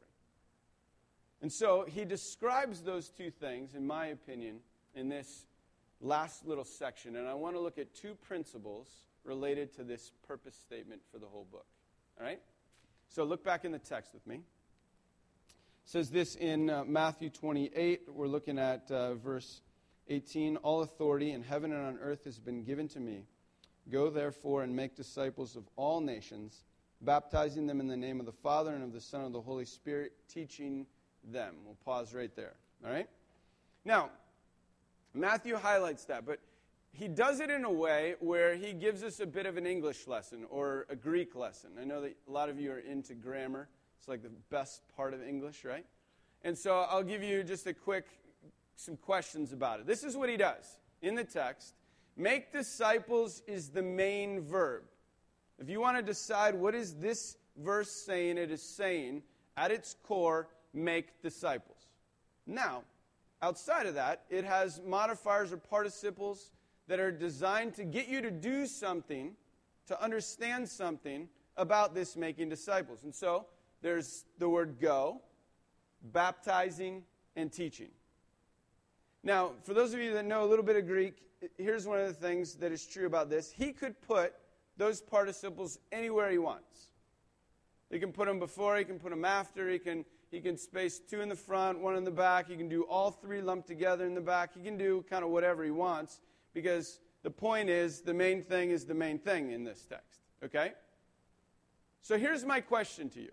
And 1.42 1.52
so 1.52 1.86
he 1.88 2.06
describes 2.06 2.82
those 2.82 3.10
two 3.10 3.30
things, 3.30 3.76
in 3.76 3.86
my 3.86 4.08
opinion, 4.08 4.60
in 4.96 5.10
this 5.10 5.46
last 6.02 6.46
little 6.48 6.64
section. 6.64 7.16
And 7.18 7.28
I 7.28 7.34
want 7.34 7.56
to 7.56 7.60
look 7.60 7.78
at 7.78 7.94
two 7.94 8.16
principles 8.16 8.88
related 9.24 9.76
to 9.76 9.84
this 9.84 10.12
purpose 10.28 10.56
statement 10.56 11.02
for 11.12 11.20
the 11.20 11.26
whole 11.26 11.48
book. 11.52 11.66
All 12.20 12.26
right? 12.26 12.40
So 13.10 13.24
look 13.24 13.44
back 13.44 13.66
in 13.66 13.72
the 13.72 13.80
text 13.80 14.14
with 14.14 14.26
me. 14.26 14.42
Says 15.88 16.10
this 16.10 16.36
in 16.36 16.72
uh, 16.72 16.84
Matthew 16.84 17.30
28. 17.30 18.10
We're 18.10 18.26
looking 18.26 18.58
at 18.58 18.90
uh, 18.90 19.14
verse 19.14 19.62
18. 20.10 20.58
All 20.58 20.82
authority 20.82 21.30
in 21.30 21.44
heaven 21.44 21.72
and 21.72 21.86
on 21.86 22.00
earth 22.02 22.24
has 22.24 22.40
been 22.40 22.64
given 22.64 22.88
to 22.90 23.00
me. 23.00 23.26
Go 23.92 24.10
therefore 24.10 24.64
and 24.64 24.76
make 24.76 24.96
disciples 24.96 25.56
of 25.56 25.64
all 25.76 26.02
nations 26.02 26.64
baptizing 27.02 27.68
them 27.68 27.80
in 27.80 27.88
the 27.88 27.96
name 27.96 28.20
of 28.20 28.26
the 28.26 28.32
Father 28.32 28.74
and 28.74 28.84
of 28.84 28.94
the 28.94 29.00
Son 29.00 29.20
and 29.20 29.28
of 29.28 29.34
the 29.34 29.42
Holy 29.42 29.66
Spirit, 29.66 30.14
teaching 30.28 30.88
them. 31.24 31.54
We'll 31.64 31.78
pause 31.86 32.16
right 32.16 32.36
there. 32.36 32.56
All 32.84 32.92
right? 32.92 33.08
Now, 33.86 34.10
Matthew 35.14 35.56
highlights 35.56 36.06
that, 36.06 36.26
but 36.26 36.40
he 36.94 37.08
does 37.08 37.40
it 37.40 37.52
in 37.52 37.64
a 37.64 37.72
way 37.72 38.16
where 38.22 38.56
he 38.56 38.74
gives 38.74 39.04
us 39.04 39.20
a 39.20 39.28
bit 39.28 39.46
of 39.46 39.56
an 39.56 39.68
English 39.68 40.08
lesson 40.08 40.48
or 40.50 40.88
a 40.90 40.96
Greek 40.96 41.36
lesson. 41.36 41.72
I 41.80 41.84
know 41.84 42.02
that 42.02 42.16
a 42.28 42.32
lot 42.32 42.50
of 42.50 42.60
you 42.60 42.72
are 42.72 42.80
into 42.80 43.14
grammar. 43.14 43.68
It's 44.06 44.10
like 44.12 44.22
the 44.22 44.30
best 44.52 44.84
part 44.96 45.16
of 45.16 45.24
English, 45.28 45.66
right? 45.66 45.84
And 46.44 46.56
so 46.56 46.82
I'll 46.82 47.02
give 47.02 47.24
you 47.24 47.44
just 47.44 47.66
a 47.66 47.74
quick 47.74 48.06
some 48.76 48.98
questions 48.98 49.52
about 49.52 49.80
it. 49.80 49.88
This 49.88 50.04
is 50.04 50.16
what 50.16 50.30
he 50.30 50.38
does 50.38 50.78
in 51.02 51.16
the 51.16 51.24
text. 51.24 51.74
Make 52.16 52.54
disciples 52.54 53.42
is 53.48 53.70
the 53.70 53.82
main 53.82 54.42
verb. 54.42 54.84
If 55.58 55.72
you 55.72 55.82
want 55.82 55.98
to 55.98 56.04
decide 56.04 56.54
what 56.54 56.76
is 56.76 56.94
this 56.94 57.38
verse 57.58 57.90
saying, 57.90 58.38
it 58.38 58.52
is 58.52 58.62
saying 58.62 59.24
at 59.58 59.72
its 59.72 59.96
core, 60.04 60.50
make 60.72 61.20
disciples. 61.24 61.88
Now, 62.46 62.84
outside 63.42 63.88
of 63.88 63.96
that, 63.96 64.26
it 64.30 64.46
has 64.46 64.80
modifiers 64.86 65.52
or 65.52 65.58
participles 65.58 66.52
that 66.88 67.00
are 67.00 67.12
designed 67.12 67.74
to 67.74 67.84
get 67.84 68.08
you 68.08 68.22
to 68.22 68.30
do 68.30 68.68
something, 68.68 69.32
to 69.88 70.00
understand 70.00 70.70
something 70.70 71.28
about 71.58 71.96
this 71.96 72.16
making 72.16 72.50
disciples. 72.50 73.04
And 73.04 73.16
so 73.16 73.48
there's 73.82 74.26
the 74.40 74.50
word 74.50 74.78
go, 74.80 75.22
baptizing, 76.02 77.04
and 77.36 77.52
teaching. 77.52 77.90
Now, 79.24 79.54
for 79.64 79.74
those 79.74 79.94
of 79.94 80.00
you 80.00 80.14
that 80.14 80.26
know 80.26 80.44
a 80.44 80.48
little 80.48 80.66
bit 80.66 80.76
of 80.76 80.86
Greek, 80.86 81.16
here's 81.58 81.88
one 81.88 82.00
of 82.00 82.08
the 82.08 82.14
things 82.14 82.56
that 82.56 82.72
is 82.72 82.86
true 82.86 83.06
about 83.06 83.30
this. 83.30 83.52
He 83.52 83.72
could 83.72 84.00
put 84.02 84.34
those 84.78 85.02
participles 85.02 85.80
anywhere 85.92 86.30
he 86.32 86.38
wants. 86.38 86.90
He 87.90 88.00
can 88.00 88.12
put 88.12 88.28
them 88.28 88.40
before, 88.40 88.78
he 88.78 88.84
can 88.84 89.00
put 89.00 89.12
them 89.12 89.26
after, 89.26 89.70
he 89.70 89.80
can, 89.80 90.06
he 90.32 90.42
can 90.42 90.58
space 90.58 91.00
two 91.00 91.22
in 91.22 91.30
the 91.30 91.36
front, 91.36 91.80
one 91.80 91.96
in 91.96 92.04
the 92.04 92.12
back, 92.12 92.48
he 92.50 92.56
can 92.56 92.68
do 92.68 92.84
all 92.84 93.12
three 93.12 93.42
lumped 93.42 93.68
together 93.68 94.06
in 94.06 94.16
the 94.16 94.22
back, 94.22 94.54
he 94.56 94.62
can 94.62 94.78
do 94.78 95.06
kind 95.10 95.24
of 95.24 95.30
whatever 95.30 95.64
he 95.64 95.72
wants 95.72 96.20
because 96.54 97.00
the 97.24 97.30
point 97.30 97.70
is 97.70 98.02
the 98.02 98.14
main 98.14 98.42
thing 98.42 98.72
is 98.72 98.86
the 98.86 98.94
main 98.94 99.20
thing 99.20 99.52
in 99.52 99.64
this 99.64 99.86
text. 99.86 100.22
Okay? 100.44 100.74
So 102.02 102.18
here's 102.18 102.46
my 102.46 102.60
question 102.60 103.10
to 103.10 103.22
you. 103.22 103.32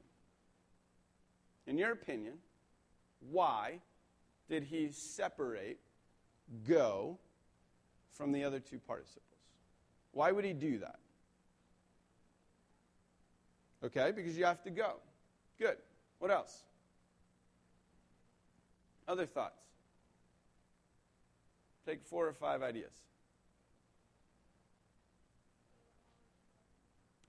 In 1.72 1.78
your 1.78 1.92
opinion, 1.92 2.34
why 3.30 3.78
did 4.50 4.62
he 4.62 4.90
separate 4.92 5.78
go 6.68 7.16
from 8.10 8.30
the 8.30 8.44
other 8.44 8.60
two 8.60 8.78
participles? 8.78 9.24
Why 10.12 10.32
would 10.32 10.44
he 10.44 10.52
do 10.52 10.80
that? 10.80 10.98
Okay, 13.82 14.12
because 14.14 14.36
you 14.36 14.44
have 14.44 14.62
to 14.64 14.70
go. 14.70 14.96
Good. 15.58 15.78
What 16.18 16.30
else? 16.30 16.62
Other 19.08 19.24
thoughts? 19.24 19.62
Take 21.86 22.04
four 22.04 22.28
or 22.28 22.34
five 22.34 22.62
ideas. 22.62 22.92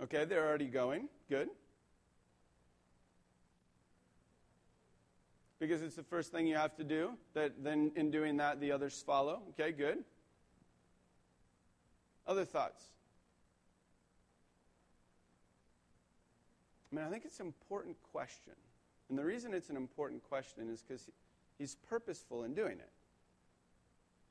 Okay, 0.01 0.25
they're 0.25 0.45
already 0.45 0.67
going. 0.67 1.07
Good. 1.29 1.47
Because 5.63 5.81
it's 5.81 5.95
the 5.95 6.03
first 6.03 6.33
thing 6.33 6.45
you 6.45 6.57
have 6.57 6.75
to 6.75 6.83
do. 6.83 7.11
That 7.35 7.63
then 7.63 7.93
in 7.95 8.11
doing 8.11 8.35
that 8.35 8.59
the 8.59 8.73
others 8.73 9.01
follow. 9.07 9.43
Okay, 9.51 9.71
good. 9.71 9.99
Other 12.27 12.43
thoughts? 12.43 12.83
I 16.91 16.95
mean, 16.97 17.05
I 17.05 17.09
think 17.09 17.23
it's 17.23 17.39
an 17.39 17.45
important 17.45 17.95
question. 18.11 18.51
And 19.07 19.17
the 19.17 19.23
reason 19.23 19.53
it's 19.53 19.69
an 19.69 19.77
important 19.77 20.21
question 20.27 20.69
is 20.69 20.83
because 20.85 21.07
he's 21.57 21.77
purposeful 21.87 22.43
in 22.43 22.53
doing 22.53 22.73
it. 22.73 22.91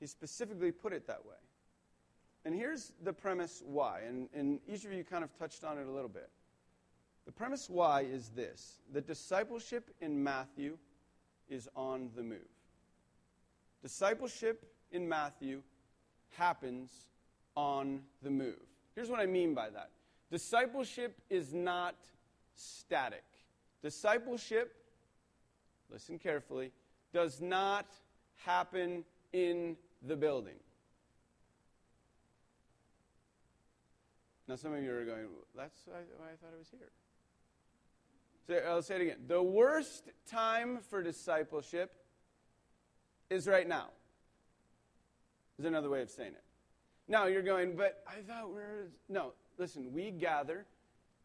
He 0.00 0.06
specifically 0.06 0.70
put 0.70 0.92
it 0.92 1.06
that 1.06 1.24
way. 1.24 1.36
And 2.44 2.54
here's 2.54 2.92
the 3.04 3.12
premise 3.14 3.62
why, 3.64 4.00
and, 4.06 4.28
and 4.34 4.60
each 4.68 4.84
of 4.84 4.92
you 4.92 5.02
kind 5.02 5.24
of 5.24 5.34
touched 5.38 5.64
on 5.64 5.78
it 5.78 5.86
a 5.86 5.90
little 5.90 6.10
bit. 6.10 6.28
The 7.24 7.32
premise 7.32 7.70
why 7.70 8.02
is 8.02 8.28
this 8.36 8.80
the 8.92 9.00
discipleship 9.00 9.88
in 10.02 10.22
Matthew 10.22 10.76
is 11.52 11.68
on 11.76 12.08
the 12.16 12.22
move. 12.22 12.38
Discipleship 13.82 14.64
in 14.90 15.06
Matthew 15.08 15.60
happens 16.30 16.90
on 17.54 18.00
the 18.22 18.30
move. 18.30 18.56
Here's 18.94 19.10
what 19.10 19.20
I 19.20 19.26
mean 19.26 19.54
by 19.54 19.68
that 19.70 19.90
discipleship 20.30 21.18
is 21.28 21.52
not 21.52 21.94
static. 22.54 23.24
Discipleship, 23.82 24.74
listen 25.90 26.18
carefully, 26.18 26.72
does 27.12 27.42
not 27.42 27.86
happen 28.46 29.04
in 29.34 29.76
the 30.06 30.16
building. 30.16 30.54
Now, 34.48 34.56
some 34.56 34.72
of 34.72 34.82
you 34.82 34.90
are 34.90 35.04
going, 35.04 35.26
that's 35.54 35.80
why 35.86 35.96
I 35.96 36.36
thought 36.40 36.52
I 36.54 36.58
was 36.58 36.68
here. 36.70 36.90
So 38.46 38.54
I'll 38.54 38.78
uh, 38.78 38.82
say 38.82 38.96
it 38.96 39.00
again. 39.02 39.18
The 39.28 39.42
worst 39.42 40.10
time 40.28 40.80
for 40.90 41.02
discipleship 41.02 41.94
is 43.30 43.46
right 43.46 43.68
now. 43.68 43.88
Is 45.58 45.64
another 45.64 45.90
way 45.90 46.02
of 46.02 46.10
saying 46.10 46.32
it. 46.32 46.42
Now 47.08 47.26
you're 47.26 47.42
going, 47.42 47.76
but 47.76 48.02
I 48.06 48.20
thought 48.22 48.52
we 48.52 48.60
are 48.60 48.88
No, 49.08 49.32
listen, 49.58 49.92
we 49.92 50.10
gather 50.10 50.66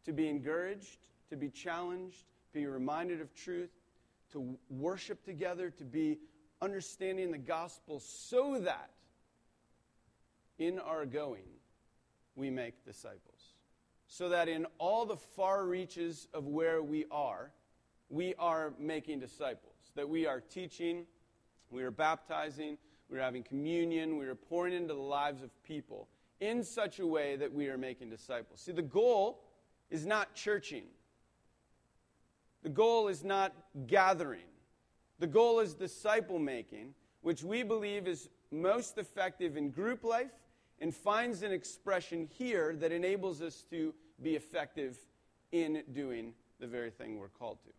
to 0.06 0.14
be 0.14 0.28
encouraged, 0.28 1.08
to 1.30 1.36
be 1.36 1.50
challenged, 1.50 2.20
to 2.20 2.60
be 2.60 2.68
reminded 2.68 3.20
of 3.20 3.34
truth, 3.34 3.72
to 4.32 4.58
worship 4.70 5.24
together, 5.24 5.70
to 5.72 5.84
be 5.84 6.20
understanding 6.62 7.32
the 7.32 7.38
gospel 7.38 8.00
so 8.00 8.60
that 8.60 8.92
in 10.60 10.80
our 10.80 11.06
going, 11.06 11.46
we 12.36 12.50
make 12.50 12.86
disciples. 12.86 13.37
So 14.08 14.30
that 14.30 14.48
in 14.48 14.66
all 14.78 15.06
the 15.06 15.18
far 15.18 15.66
reaches 15.66 16.28
of 16.34 16.48
where 16.48 16.82
we 16.82 17.06
are, 17.12 17.52
we 18.10 18.34
are 18.36 18.74
making 18.80 19.20
disciples. 19.20 19.74
That 19.96 20.08
we 20.08 20.26
are 20.26 20.40
teaching, 20.40 21.06
we 21.70 21.84
are 21.84 21.92
baptizing, 21.92 22.78
we 23.10 23.18
are 23.18 23.22
having 23.22 23.44
communion, 23.44 24.18
we 24.18 24.26
are 24.26 24.36
pouring 24.36 24.74
into 24.74 24.94
the 24.94 25.00
lives 25.00 25.44
of 25.44 25.52
people 25.64 26.08
in 26.40 26.64
such 26.64 27.00
a 27.00 27.08
way 27.08 27.36
that 27.36 27.54
we 27.54 27.68
are 27.68 27.78
making 27.78 28.10
disciples. 28.10 28.62
See, 28.62 28.72
the 28.72 28.82
goal 28.82 29.44
is 29.90 30.06
not 30.06 30.36
churching, 30.36 30.84
the 32.64 32.70
goal 32.70 33.08
is 33.08 33.24
not 33.24 33.54
gathering, 33.88 34.42
the 35.20 35.28
goal 35.28 35.60
is 35.60 35.74
disciple 35.74 36.40
making, 36.40 36.94
which 37.22 37.44
we 37.44 37.64
believe 37.64 38.08
is 38.08 38.30
most 38.52 38.98
effective 38.98 39.58
in 39.58 39.72
group 39.72 40.04
life 40.04 40.32
and 40.80 40.94
finds 40.94 41.44
an 41.44 41.52
expression 41.52 42.28
here 42.38 42.76
that 42.76 42.92
enables 42.92 43.42
us 43.42 43.64
to 43.70 43.94
be 44.22 44.36
effective 44.36 44.98
in 45.52 45.84
doing 45.94 46.34
the 46.60 46.68
very 46.68 46.90
thing 46.90 47.18
we're 47.18 47.28
called 47.30 47.58
to. 47.64 47.70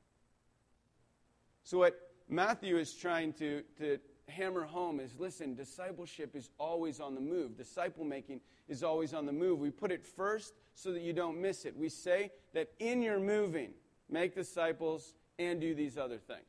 So, 1.65 1.79
what 1.79 2.13
Matthew 2.29 2.79
is 2.79 2.95
trying 2.95 3.33
to, 3.35 3.63
to 3.79 3.99
hammer 4.29 4.65
home 4.65 5.01
is 5.01 5.19
listen, 5.19 5.55
discipleship 5.55 6.35
is 6.35 6.51
always 6.59 7.01
on 7.01 7.15
the 7.15 7.21
move. 7.21 7.57
Disciple 7.57 8.05
making 8.05 8.41
is 8.69 8.83
always 8.83 9.15
on 9.15 9.27
the 9.27 9.33
move. 9.33 9.59
We 9.59 9.71
put 9.71 9.91
it 9.91 10.05
first 10.05 10.55
so 10.75 10.93
that 10.93 11.03
you 11.03 11.13
don't 11.13 11.41
miss 11.41 11.65
it. 11.65 11.77
We 11.77 11.89
say 11.89 12.31
that 12.55 12.71
in 12.79 13.03
your 13.03 13.19
moving, 13.19 13.71
make 14.09 14.35
disciples 14.35 15.15
and 15.39 15.61
do 15.61 15.75
these 15.75 15.99
other 15.99 16.19
things. 16.19 16.41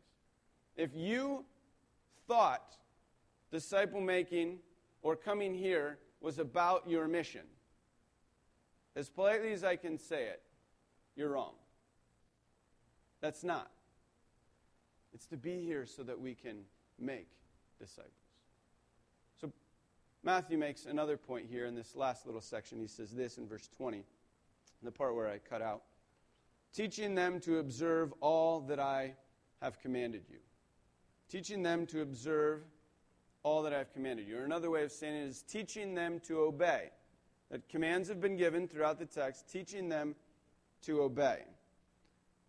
If 0.75 0.91
you 0.95 1.45
thought 2.27 2.77
disciple 3.51 4.01
making 4.01 4.59
or 5.01 5.15
coming 5.15 5.53
here 5.53 5.97
was 6.21 6.39
about 6.39 6.89
your 6.89 7.07
mission. 7.07 7.45
As 8.95 9.09
politely 9.09 9.53
as 9.53 9.63
I 9.63 9.75
can 9.75 9.97
say 9.97 10.25
it, 10.25 10.41
you're 11.15 11.29
wrong. 11.29 11.53
That's 13.21 13.43
not. 13.43 13.69
It's 15.13 15.25
to 15.27 15.37
be 15.37 15.63
here 15.63 15.85
so 15.85 16.03
that 16.03 16.19
we 16.19 16.35
can 16.35 16.59
make 16.99 17.27
disciples. 17.79 18.13
So 19.39 19.51
Matthew 20.23 20.57
makes 20.57 20.85
another 20.85 21.17
point 21.17 21.45
here 21.49 21.65
in 21.65 21.75
this 21.75 21.95
last 21.95 22.25
little 22.25 22.41
section. 22.41 22.79
He 22.79 22.87
says 22.87 23.11
this 23.11 23.37
in 23.37 23.47
verse 23.47 23.69
20, 23.77 24.03
the 24.83 24.91
part 24.91 25.15
where 25.15 25.27
I 25.27 25.37
cut 25.37 25.61
out 25.61 25.83
teaching 26.73 27.15
them 27.15 27.39
to 27.41 27.59
observe 27.59 28.13
all 28.21 28.61
that 28.61 28.79
I 28.79 29.13
have 29.61 29.79
commanded 29.79 30.23
you. 30.29 30.37
Teaching 31.29 31.63
them 31.63 31.85
to 31.87 32.01
observe 32.01 32.61
all 33.43 33.63
that 33.63 33.73
I've 33.73 33.91
commanded 33.93 34.27
you. 34.27 34.37
Or 34.37 34.43
another 34.43 34.69
way 34.69 34.83
of 34.83 34.91
saying 34.91 35.15
it 35.15 35.27
is 35.27 35.41
teaching 35.41 35.95
them 35.95 36.19
to 36.27 36.39
obey. 36.41 36.89
That 37.51 37.67
commands 37.69 38.09
have 38.09 38.21
been 38.21 38.37
given 38.37 38.67
throughout 38.67 38.99
the 38.99 39.05
text, 39.05 39.51
teaching 39.51 39.89
them 39.89 40.15
to 40.83 41.01
obey. 41.01 41.39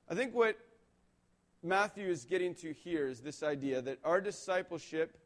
I 0.09 0.15
think 0.15 0.35
what 0.35 0.59
Matthew 1.63 2.09
is 2.09 2.25
getting 2.25 2.55
to 2.57 2.73
here 2.73 3.07
is 3.07 3.21
this 3.21 3.43
idea 3.43 3.81
that 3.83 3.99
our 4.05 4.21
discipleship 4.21 5.19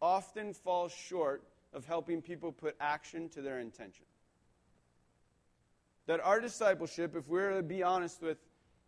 often 0.00 0.52
falls 0.52 0.92
short 0.92 1.42
of 1.72 1.84
helping 1.84 2.22
people 2.22 2.52
put 2.52 2.76
action 2.80 3.28
to 3.30 3.42
their 3.42 3.58
intention. 3.58 4.04
That 6.06 6.20
our 6.20 6.40
discipleship, 6.40 7.14
if 7.16 7.28
we're 7.28 7.56
to 7.56 7.62
be 7.62 7.82
honest 7.82 8.22
with 8.22 8.38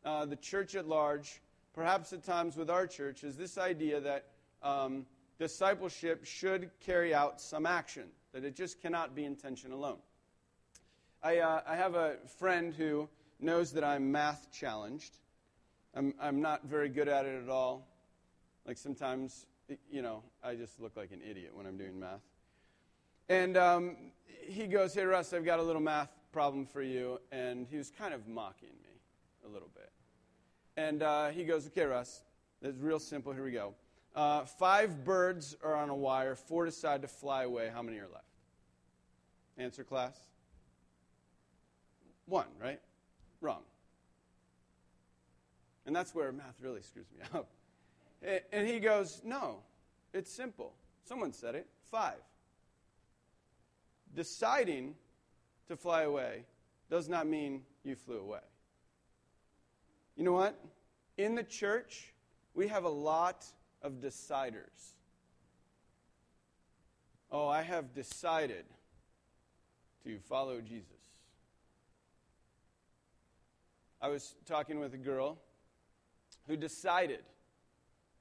uh, 0.04 0.26
the 0.26 0.36
church 0.36 0.74
at 0.74 0.88
large, 0.88 1.40
perhaps 1.74 2.12
at 2.12 2.24
times 2.24 2.56
with 2.56 2.70
our 2.70 2.86
church, 2.86 3.24
is 3.24 3.36
this 3.36 3.58
idea 3.58 4.00
that 4.00 4.26
um, 4.62 5.06
discipleship 5.40 6.24
should 6.24 6.70
carry 6.80 7.14
out 7.14 7.40
some 7.40 7.64
action, 7.64 8.04
that 8.32 8.44
it 8.44 8.54
just 8.54 8.80
cannot 8.80 9.16
be 9.16 9.24
intention 9.24 9.72
alone. 9.72 9.96
I, 11.22 11.38
uh, 11.38 11.62
I 11.66 11.76
have 11.76 11.94
a 11.94 12.16
friend 12.38 12.74
who 12.74 13.08
knows 13.40 13.72
that 13.72 13.82
I'm 13.82 14.12
math 14.12 14.48
challenged. 14.52 15.16
I'm, 15.94 16.14
I'm 16.20 16.42
not 16.42 16.66
very 16.66 16.90
good 16.90 17.08
at 17.08 17.24
it 17.24 17.42
at 17.42 17.48
all. 17.48 17.88
Like 18.66 18.76
sometimes, 18.76 19.46
you 19.90 20.02
know, 20.02 20.22
I 20.44 20.54
just 20.54 20.78
look 20.78 20.94
like 20.94 21.10
an 21.10 21.22
idiot 21.28 21.52
when 21.54 21.66
I'm 21.66 21.78
doing 21.78 21.98
math. 21.98 22.20
And 23.30 23.56
um, 23.56 23.96
he 24.46 24.66
goes, 24.66 24.92
Hey, 24.92 25.04
Russ, 25.04 25.32
I've 25.32 25.44
got 25.44 25.58
a 25.58 25.62
little 25.62 25.82
math 25.82 26.10
problem 26.32 26.66
for 26.66 26.82
you. 26.82 27.18
And 27.32 27.66
he 27.70 27.78
was 27.78 27.90
kind 27.90 28.12
of 28.12 28.28
mocking 28.28 28.74
me 28.82 29.00
a 29.46 29.48
little 29.48 29.70
bit. 29.74 29.90
And 30.76 31.02
uh, 31.02 31.28
he 31.28 31.44
goes, 31.44 31.66
Okay, 31.68 31.84
Russ, 31.84 32.24
it's 32.60 32.78
real 32.78 32.98
simple. 32.98 33.32
Here 33.32 33.44
we 33.44 33.52
go. 33.52 33.74
Uh, 34.14 34.44
five 34.44 35.04
birds 35.04 35.56
are 35.62 35.76
on 35.76 35.88
a 35.88 35.94
wire, 35.94 36.34
four 36.34 36.64
decide 36.64 37.02
to 37.02 37.08
fly 37.08 37.44
away. 37.44 37.70
How 37.72 37.82
many 37.82 37.98
are 37.98 38.08
left? 38.12 38.24
Answer, 39.56 39.84
class? 39.84 40.18
One, 42.26 42.46
right? 42.60 42.80
Wrong. 43.40 43.62
And 45.86 45.94
that's 45.94 46.14
where 46.14 46.32
math 46.32 46.56
really 46.60 46.82
screws 46.82 47.06
me 47.16 47.24
up. 47.34 47.48
And 48.52 48.68
he 48.68 48.80
goes, 48.80 49.22
No, 49.24 49.58
it's 50.12 50.30
simple. 50.30 50.74
Someone 51.04 51.32
said 51.32 51.54
it. 51.54 51.66
Five. 51.90 52.20
Deciding 54.14 54.94
to 55.68 55.76
fly 55.76 56.02
away 56.02 56.44
does 56.90 57.08
not 57.08 57.26
mean 57.26 57.62
you 57.84 57.94
flew 57.94 58.18
away. 58.18 58.40
You 60.16 60.24
know 60.24 60.32
what? 60.32 60.58
In 61.16 61.34
the 61.34 61.42
church, 61.42 62.12
we 62.54 62.68
have 62.68 62.84
a 62.84 62.88
lot 62.88 63.46
of 63.82 63.94
deciders. 63.94 64.94
Oh, 67.32 67.48
I 67.48 67.62
have 67.62 67.94
decided 67.94 68.64
to 70.04 70.18
follow 70.18 70.60
Jesus. 70.60 70.86
I 74.02 74.08
was 74.08 74.34
talking 74.46 74.80
with 74.80 74.94
a 74.94 74.98
girl 74.98 75.38
who 76.46 76.56
decided 76.56 77.20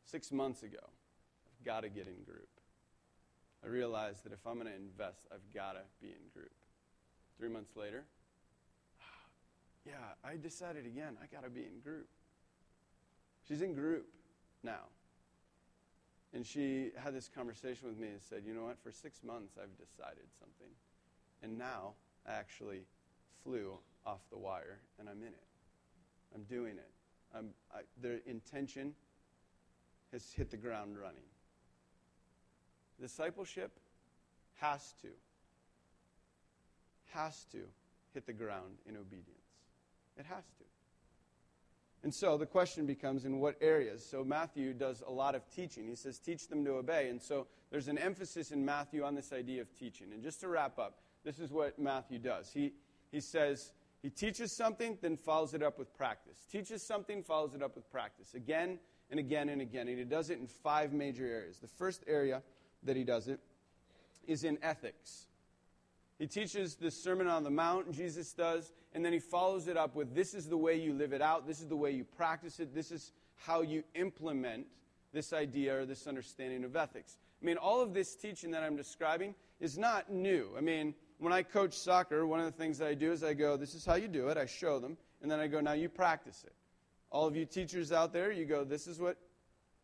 six 0.06 0.32
months 0.32 0.64
ago, 0.64 0.78
I've 0.82 1.66
got 1.66 1.82
to 1.82 1.90
get 1.90 2.08
in 2.08 2.24
group. 2.24 2.50
I 3.64 3.68
realized 3.68 4.24
that 4.26 4.34
if 4.34 4.46
I'm 4.46 4.56
going 4.56 4.68
to 4.68 4.76
invest, 4.76 5.28
I've 5.32 5.54
got 5.54 5.74
to 5.74 5.82
be 6.02 6.08
in 6.08 6.30
group. 6.34 6.52
Three 7.38 7.50
months 7.50 7.76
later, 7.76 8.04
yeah, 9.86 9.94
I 10.24 10.38
decided 10.38 10.86
again, 10.86 11.18
I 11.22 11.34
got 11.34 11.44
to 11.44 11.50
be 11.50 11.62
in 11.62 11.80
group. 11.82 12.08
She's 13.48 13.62
in 13.62 13.74
group 13.74 14.08
now. 14.64 14.88
And 16.34 16.46
she 16.46 16.92
had 16.96 17.16
this 17.16 17.28
conversation 17.28 17.88
with 17.88 17.98
me 17.98 18.10
and 18.10 18.22
said, 18.22 18.44
You 18.46 18.54
know 18.54 18.66
what? 18.66 18.78
For 18.84 18.92
six 18.92 19.24
months, 19.24 19.58
I've 19.62 19.76
decided 19.78 20.26
something. 20.40 20.72
And 21.42 21.58
now 21.58 21.94
I 22.28 22.34
actually 22.34 22.82
flew 23.44 23.78
off 24.06 24.22
the 24.30 24.38
wire 24.38 24.80
and 25.00 25.10
I'm 25.10 25.22
in 25.22 25.30
it. 25.30 25.48
I'm 26.36 26.44
doing 26.44 26.74
it. 26.74 26.92
I'm, 27.36 27.50
I, 27.74 27.82
the 28.02 28.22
intention 28.30 28.94
has 30.12 30.32
hit 30.32 30.52
the 30.52 30.58
ground 30.58 30.98
running. 30.98 31.24
Discipleship 33.00 33.72
has 34.60 34.94
to, 35.02 35.08
has 37.14 37.46
to 37.52 37.60
hit 38.14 38.26
the 38.26 38.34
ground 38.34 38.78
in 38.86 38.98
obedience. 38.98 39.26
It 40.18 40.26
has 40.26 40.44
to. 40.58 40.69
And 42.04 42.14
so 42.14 42.38
the 42.38 42.46
question 42.46 42.86
becomes 42.86 43.26
in 43.26 43.40
what 43.40 43.56
areas? 43.60 44.06
So 44.06 44.24
Matthew 44.24 44.74
does 44.74 45.04
a 45.06 45.12
lot 45.12 45.36
of 45.36 45.42
teaching. 45.54 45.88
He 45.88 45.96
says, 45.96 46.18
teach 46.18 46.48
them 46.48 46.64
to 46.64 46.76
obey. 46.76 47.10
And 47.10 47.22
so 47.22 47.48
there's 47.72 47.90
an 47.90 47.98
emphasis 47.98 48.52
in 48.52 48.64
Matthew 48.64 49.04
on 49.04 49.16
this 49.16 49.34
idea 49.34 49.62
of 49.62 49.78
teaching. 49.78 50.14
And 50.14 50.24
just 50.24 50.40
to 50.42 50.48
wrap 50.48 50.80
up, 50.80 51.00
this 51.26 51.40
is 51.40 51.52
what 51.52 51.78
Matthew 51.78 52.20
does. 52.20 52.52
He, 52.54 52.74
he 53.12 53.20
says, 53.20 53.74
he 54.02 54.10
teaches 54.10 54.56
something, 54.56 54.98
then 55.02 55.18
follows 55.18 55.54
it 55.54 55.62
up 55.62 55.78
with 55.78 55.94
practice. 55.94 56.46
Teaches 56.50 56.82
something, 56.82 57.22
follows 57.22 57.54
it 57.54 57.62
up 57.62 57.76
with 57.76 57.92
practice. 57.92 58.34
Again 58.34 58.80
and 59.12 59.20
again 59.20 59.50
and 59.50 59.62
again. 59.62 59.90
And 59.90 59.98
he 59.98 60.06
does 60.06 60.30
it 60.30 60.40
in 60.40 60.48
five 60.48 60.94
major 60.94 61.26
areas. 61.26 61.58
The 61.58 61.68
first 61.68 62.04
area 62.08 62.42
that 62.84 62.96
he 62.96 63.04
does 63.04 63.28
it 63.28 63.42
is 64.26 64.46
in 64.46 64.58
ethics. 64.62 65.28
He 66.20 66.28
teaches 66.28 66.76
the 66.76 66.92
Sermon 66.92 67.28
on 67.28 67.44
the 67.44 67.50
Mount, 67.50 67.92
Jesus 67.92 68.34
does, 68.34 68.74
and 68.94 69.04
then 69.04 69.14
he 69.14 69.20
follows 69.20 69.68
it 69.68 69.78
up 69.78 69.96
with 69.96 70.14
this 70.14 70.34
is 70.34 70.48
the 70.48 70.58
way 70.58 70.76
you 70.76 70.94
live 70.94 71.14
it 71.14 71.22
out, 71.22 71.48
this 71.48 71.62
is 71.62 71.68
the 71.68 71.78
way 71.78 71.92
you 71.92 72.04
practice 72.04 72.60
it, 72.60 72.76
this 72.76 72.92
is 72.92 73.14
how 73.36 73.62
you 73.62 73.84
implement 73.96 74.68
this 75.14 75.32
idea 75.32 75.80
or 75.80 75.86
this 75.86 76.08
understanding 76.08 76.66
of 76.66 76.76
ethics. 76.76 77.18
I 77.42 77.46
mean, 77.46 77.56
all 77.58 77.82
of 77.82 77.94
this 77.94 78.16
teaching 78.16 78.52
that 78.52 78.64
I'm 78.64 78.76
describing 78.76 79.34
is 79.62 79.78
not 79.78 80.12
new. 80.12 80.50
I 80.58 80.62
mean, 80.62 80.94
when 81.20 81.32
I 81.32 81.42
coach 81.42 81.74
soccer, 81.74 82.28
one 82.28 82.40
of 82.40 82.46
the 82.46 82.52
things 82.52 82.78
that 82.80 82.90
I 82.90 82.94
do 82.94 83.12
is 83.12 83.24
I 83.24 83.34
go, 83.34 83.56
this 83.56 83.74
is 83.74 83.86
how 83.86 83.96
you 83.96 84.10
do 84.10 84.28
it. 84.28 84.38
I 84.38 84.46
show 84.46 84.80
them. 84.80 84.98
And 85.22 85.32
then 85.32 85.40
I 85.40 85.48
go, 85.48 85.60
now 85.60 85.74
you 85.74 85.90
practice 85.90 86.44
it. 86.46 86.54
All 87.12 87.28
of 87.28 87.36
you 87.36 87.46
teachers 87.46 87.92
out 87.92 88.14
there, 88.14 88.32
you 88.32 88.46
go, 88.46 88.64
this 88.64 88.88
is 88.88 89.00
what 89.00 89.18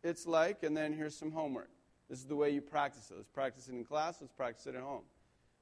it's 0.02 0.26
like, 0.26 0.62
and 0.62 0.76
then 0.76 0.92
here's 0.92 1.16
some 1.16 1.32
homework. 1.32 1.70
This 2.08 2.20
is 2.20 2.26
the 2.26 2.36
way 2.36 2.50
you 2.50 2.60
practice 2.60 3.10
it. 3.10 3.16
Let's 3.16 3.28
practice 3.28 3.68
it 3.68 3.74
in 3.74 3.84
class, 3.84 4.18
let's 4.20 4.32
practice 4.32 4.66
it 4.66 4.74
at 4.74 4.82
home. 4.82 5.02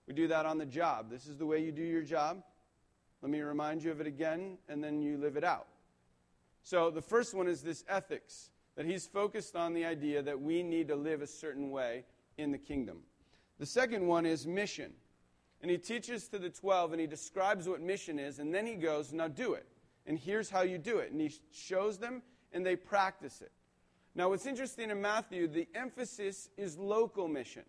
We 0.06 0.14
do 0.14 0.28
that 0.28 0.46
on 0.46 0.58
the 0.58 0.66
job. 0.66 1.10
This 1.10 1.26
is 1.26 1.36
the 1.36 1.46
way 1.46 1.62
you 1.62 1.72
do 1.72 1.82
your 1.82 2.02
job. 2.02 2.42
Let 3.22 3.30
me 3.30 3.40
remind 3.40 3.82
you 3.82 3.90
of 3.90 4.00
it 4.00 4.06
again, 4.06 4.58
and 4.68 4.84
then 4.84 5.00
you 5.00 5.16
live 5.16 5.36
it 5.36 5.44
out. 5.44 5.66
So 6.62 6.90
the 6.90 7.02
first 7.02 7.34
one 7.34 7.48
is 7.48 7.62
this 7.62 7.84
ethics, 7.88 8.50
that 8.76 8.86
he's 8.86 9.06
focused 9.06 9.56
on 9.56 9.72
the 9.72 9.84
idea 9.84 10.22
that 10.22 10.40
we 10.40 10.62
need 10.62 10.88
to 10.88 10.96
live 10.96 11.22
a 11.22 11.26
certain 11.26 11.70
way 11.70 12.04
in 12.36 12.52
the 12.52 12.58
kingdom. 12.58 12.98
The 13.58 13.66
second 13.66 14.06
one 14.06 14.26
is 14.26 14.46
mission. 14.46 14.92
And 15.62 15.70
he 15.70 15.78
teaches 15.78 16.28
to 16.28 16.38
the 16.38 16.50
12 16.50 16.92
and 16.92 17.00
he 17.00 17.06
describes 17.06 17.66
what 17.66 17.80
mission 17.80 18.18
is, 18.18 18.38
and 18.38 18.54
then 18.54 18.66
he 18.66 18.74
goes, 18.74 19.12
Now 19.14 19.28
do 19.28 19.54
it. 19.54 19.66
And 20.06 20.18
here's 20.18 20.50
how 20.50 20.62
you 20.62 20.76
do 20.76 20.98
it. 20.98 21.10
And 21.10 21.20
he 21.20 21.32
shows 21.50 21.96
them, 21.96 22.20
and 22.52 22.66
they 22.66 22.76
practice 22.76 23.40
it. 23.40 23.52
Now, 24.14 24.28
what's 24.28 24.46
interesting 24.46 24.90
in 24.90 25.00
Matthew, 25.00 25.48
the 25.48 25.66
emphasis 25.74 26.50
is 26.56 26.76
local 26.78 27.26
mission. 27.26 27.64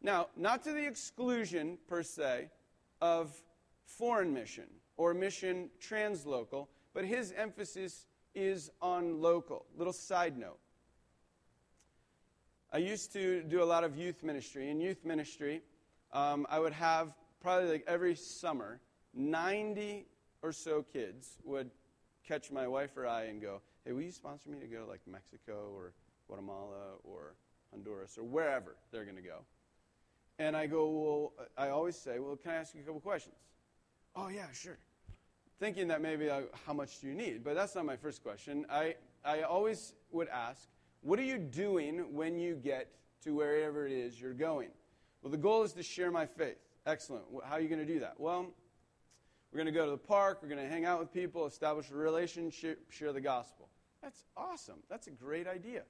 Now, 0.00 0.28
not 0.36 0.62
to 0.64 0.72
the 0.72 0.86
exclusion, 0.86 1.78
per 1.88 2.02
se, 2.02 2.50
of 3.00 3.32
foreign 3.84 4.32
mission 4.32 4.66
or 4.96 5.14
mission 5.14 5.70
translocal, 5.80 6.68
but 6.94 7.04
his 7.04 7.32
emphasis 7.36 8.06
is 8.34 8.70
on 8.80 9.20
local. 9.20 9.66
Little 9.76 9.92
side 9.92 10.36
note. 10.36 10.58
I 12.72 12.78
used 12.78 13.12
to 13.14 13.42
do 13.42 13.62
a 13.62 13.64
lot 13.64 13.82
of 13.82 13.96
youth 13.96 14.22
ministry. 14.22 14.68
In 14.68 14.80
youth 14.80 15.04
ministry, 15.04 15.62
um, 16.12 16.46
I 16.50 16.58
would 16.58 16.74
have 16.74 17.14
probably 17.40 17.70
like 17.70 17.84
every 17.86 18.14
summer, 18.14 18.80
90 19.14 20.06
or 20.42 20.52
so 20.52 20.82
kids 20.82 21.38
would 21.44 21.70
catch 22.26 22.50
my 22.50 22.68
wife 22.68 22.96
or 22.96 23.06
I 23.06 23.24
and 23.24 23.40
go, 23.40 23.62
hey, 23.84 23.92
will 23.92 24.02
you 24.02 24.12
sponsor 24.12 24.50
me 24.50 24.58
to 24.60 24.66
go 24.66 24.84
like 24.88 25.00
Mexico 25.06 25.72
or 25.74 25.94
Guatemala 26.26 26.96
or 27.04 27.34
Honduras 27.70 28.18
or 28.18 28.24
wherever 28.24 28.76
they're 28.92 29.04
going 29.04 29.16
to 29.16 29.22
go? 29.22 29.40
And 30.38 30.56
I 30.56 30.66
go, 30.66 30.88
well, 30.88 31.46
I 31.56 31.70
always 31.70 31.96
say, 31.96 32.18
well, 32.18 32.36
can 32.36 32.52
I 32.52 32.54
ask 32.56 32.74
you 32.74 32.80
a 32.80 32.84
couple 32.84 33.00
questions? 33.00 33.34
Oh, 34.14 34.28
yeah, 34.28 34.46
sure. 34.52 34.78
Thinking 35.58 35.88
that 35.88 36.00
maybe 36.00 36.30
uh, 36.30 36.42
how 36.66 36.72
much 36.72 37.00
do 37.00 37.08
you 37.08 37.14
need? 37.14 37.42
But 37.42 37.54
that's 37.54 37.74
not 37.74 37.84
my 37.84 37.96
first 37.96 38.22
question. 38.22 38.64
I, 38.70 38.94
I 39.24 39.42
always 39.42 39.94
would 40.12 40.28
ask, 40.28 40.68
what 41.02 41.18
are 41.18 41.24
you 41.24 41.38
doing 41.38 42.14
when 42.14 42.38
you 42.38 42.54
get 42.54 42.88
to 43.24 43.34
wherever 43.34 43.86
it 43.86 43.92
is 43.92 44.20
you're 44.20 44.32
going? 44.32 44.68
Well, 45.22 45.32
the 45.32 45.38
goal 45.38 45.64
is 45.64 45.72
to 45.72 45.82
share 45.82 46.10
my 46.10 46.26
faith. 46.26 46.58
Excellent. 46.86 47.24
How 47.44 47.56
are 47.56 47.60
you 47.60 47.68
going 47.68 47.84
to 47.84 47.92
do 47.92 48.00
that? 48.00 48.14
Well, 48.18 48.46
we're 49.52 49.56
going 49.56 49.66
to 49.66 49.72
go 49.72 49.86
to 49.86 49.90
the 49.90 49.96
park, 49.96 50.38
we're 50.42 50.48
going 50.48 50.62
to 50.62 50.68
hang 50.68 50.84
out 50.84 51.00
with 51.00 51.12
people, 51.12 51.46
establish 51.46 51.90
a 51.90 51.94
relationship, 51.94 52.80
share 52.90 53.12
the 53.12 53.20
gospel. 53.20 53.68
That's 54.02 54.24
awesome. 54.36 54.78
That's 54.88 55.06
a 55.06 55.10
great 55.10 55.48
idea. 55.48 55.82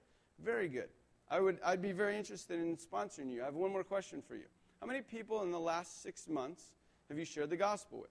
Very 0.43 0.69
good. 0.69 0.89
I 1.31 1.41
would, 1.41 1.59
I'd 1.65 1.83
be 1.83 1.93
very 1.93 2.17
interested 2.17 2.59
in 2.59 2.77
sponsoring 2.77 3.31
you. 3.31 3.43
I 3.43 3.47
have 3.47 3.55
one 3.55 3.71
more 3.71 3.85
question 3.85 4.23
for 4.27 4.35
you. 4.35 4.47
How 4.81 4.87
many 4.87 5.03
people 5.03 5.43
in 5.43 5.51
the 5.51 5.61
last 5.61 6.03
six 6.03 6.29
months 6.29 6.71
have 7.09 7.19
you 7.19 7.25
shared 7.25 7.51
the 7.51 7.57
gospel 7.57 8.01
with? 8.01 8.11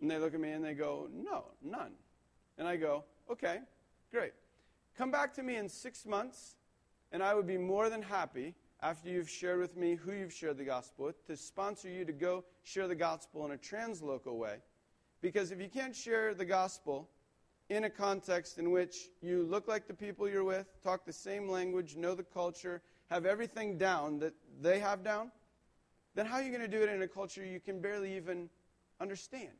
And 0.00 0.10
they 0.10 0.18
look 0.18 0.34
at 0.34 0.40
me 0.40 0.50
and 0.50 0.64
they 0.64 0.74
go, 0.74 1.08
No, 1.12 1.44
none. 1.62 1.92
And 2.56 2.66
I 2.66 2.76
go, 2.76 3.04
Okay, 3.30 3.58
great. 4.10 4.32
Come 4.96 5.10
back 5.10 5.34
to 5.34 5.42
me 5.42 5.56
in 5.56 5.68
six 5.68 6.04
months, 6.04 6.56
and 7.12 7.22
I 7.22 7.34
would 7.34 7.46
be 7.46 7.58
more 7.58 7.88
than 7.88 8.02
happy 8.02 8.54
after 8.82 9.08
you've 9.08 9.30
shared 9.30 9.60
with 9.60 9.76
me 9.76 9.94
who 9.94 10.12
you've 10.12 10.32
shared 10.32 10.56
the 10.56 10.64
gospel 10.64 11.06
with, 11.06 11.26
to 11.26 11.36
sponsor 11.36 11.88
you 11.88 12.04
to 12.04 12.12
go 12.12 12.44
share 12.62 12.88
the 12.88 12.94
gospel 12.94 13.44
in 13.44 13.52
a 13.52 13.56
translocal 13.56 14.36
way. 14.36 14.56
Because 15.20 15.50
if 15.50 15.60
you 15.60 15.68
can't 15.68 15.94
share 15.94 16.32
the 16.34 16.44
gospel 16.44 17.08
in 17.68 17.84
a 17.84 17.90
context 17.90 18.58
in 18.58 18.70
which 18.70 18.96
you 19.20 19.42
look 19.42 19.68
like 19.68 19.86
the 19.86 19.94
people 19.94 20.28
you're 20.28 20.44
with, 20.44 20.66
talk 20.82 21.04
the 21.04 21.12
same 21.12 21.48
language, 21.48 21.96
know 21.96 22.14
the 22.14 22.22
culture, 22.22 22.80
have 23.10 23.26
everything 23.26 23.76
down 23.76 24.18
that 24.18 24.34
they 24.60 24.78
have 24.78 25.04
down, 25.04 25.30
then 26.14 26.26
how 26.26 26.36
are 26.36 26.42
you 26.42 26.50
going 26.50 26.62
to 26.62 26.68
do 26.68 26.82
it 26.82 26.88
in 26.88 27.02
a 27.02 27.08
culture 27.08 27.44
you 27.44 27.60
can 27.60 27.80
barely 27.80 28.16
even 28.16 28.48
understand? 29.00 29.52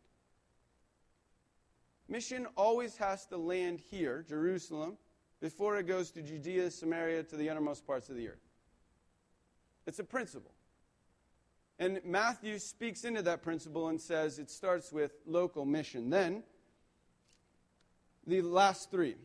Mission 2.09 2.47
always 2.57 2.97
has 2.97 3.27
to 3.27 3.37
land 3.37 3.81
here, 3.91 4.25
Jerusalem, 4.27 4.97
before 5.41 5.79
it 5.79 5.87
goes 5.87 6.11
to 6.13 6.23
Judea, 6.23 6.71
Samaria, 6.71 7.23
to 7.25 7.37
the 7.37 7.51
uttermost 7.51 7.87
parts 7.87 8.09
of 8.09 8.17
the 8.17 8.29
earth. 8.29 8.41
It's 9.87 9.99
a 9.99 10.05
principle. 10.05 10.53
And 11.79 12.01
Matthew 12.05 12.59
speaks 12.59 13.05
into 13.05 13.23
that 13.23 13.43
principle 13.43 13.89
and 13.89 14.01
says 14.01 14.39
it 14.39 14.51
starts 14.51 14.91
with 14.91 15.13
local 15.27 15.65
mission. 15.65 16.11
Then, 16.11 16.43
the 18.29 18.43
last 18.43 18.91
three 18.91 19.17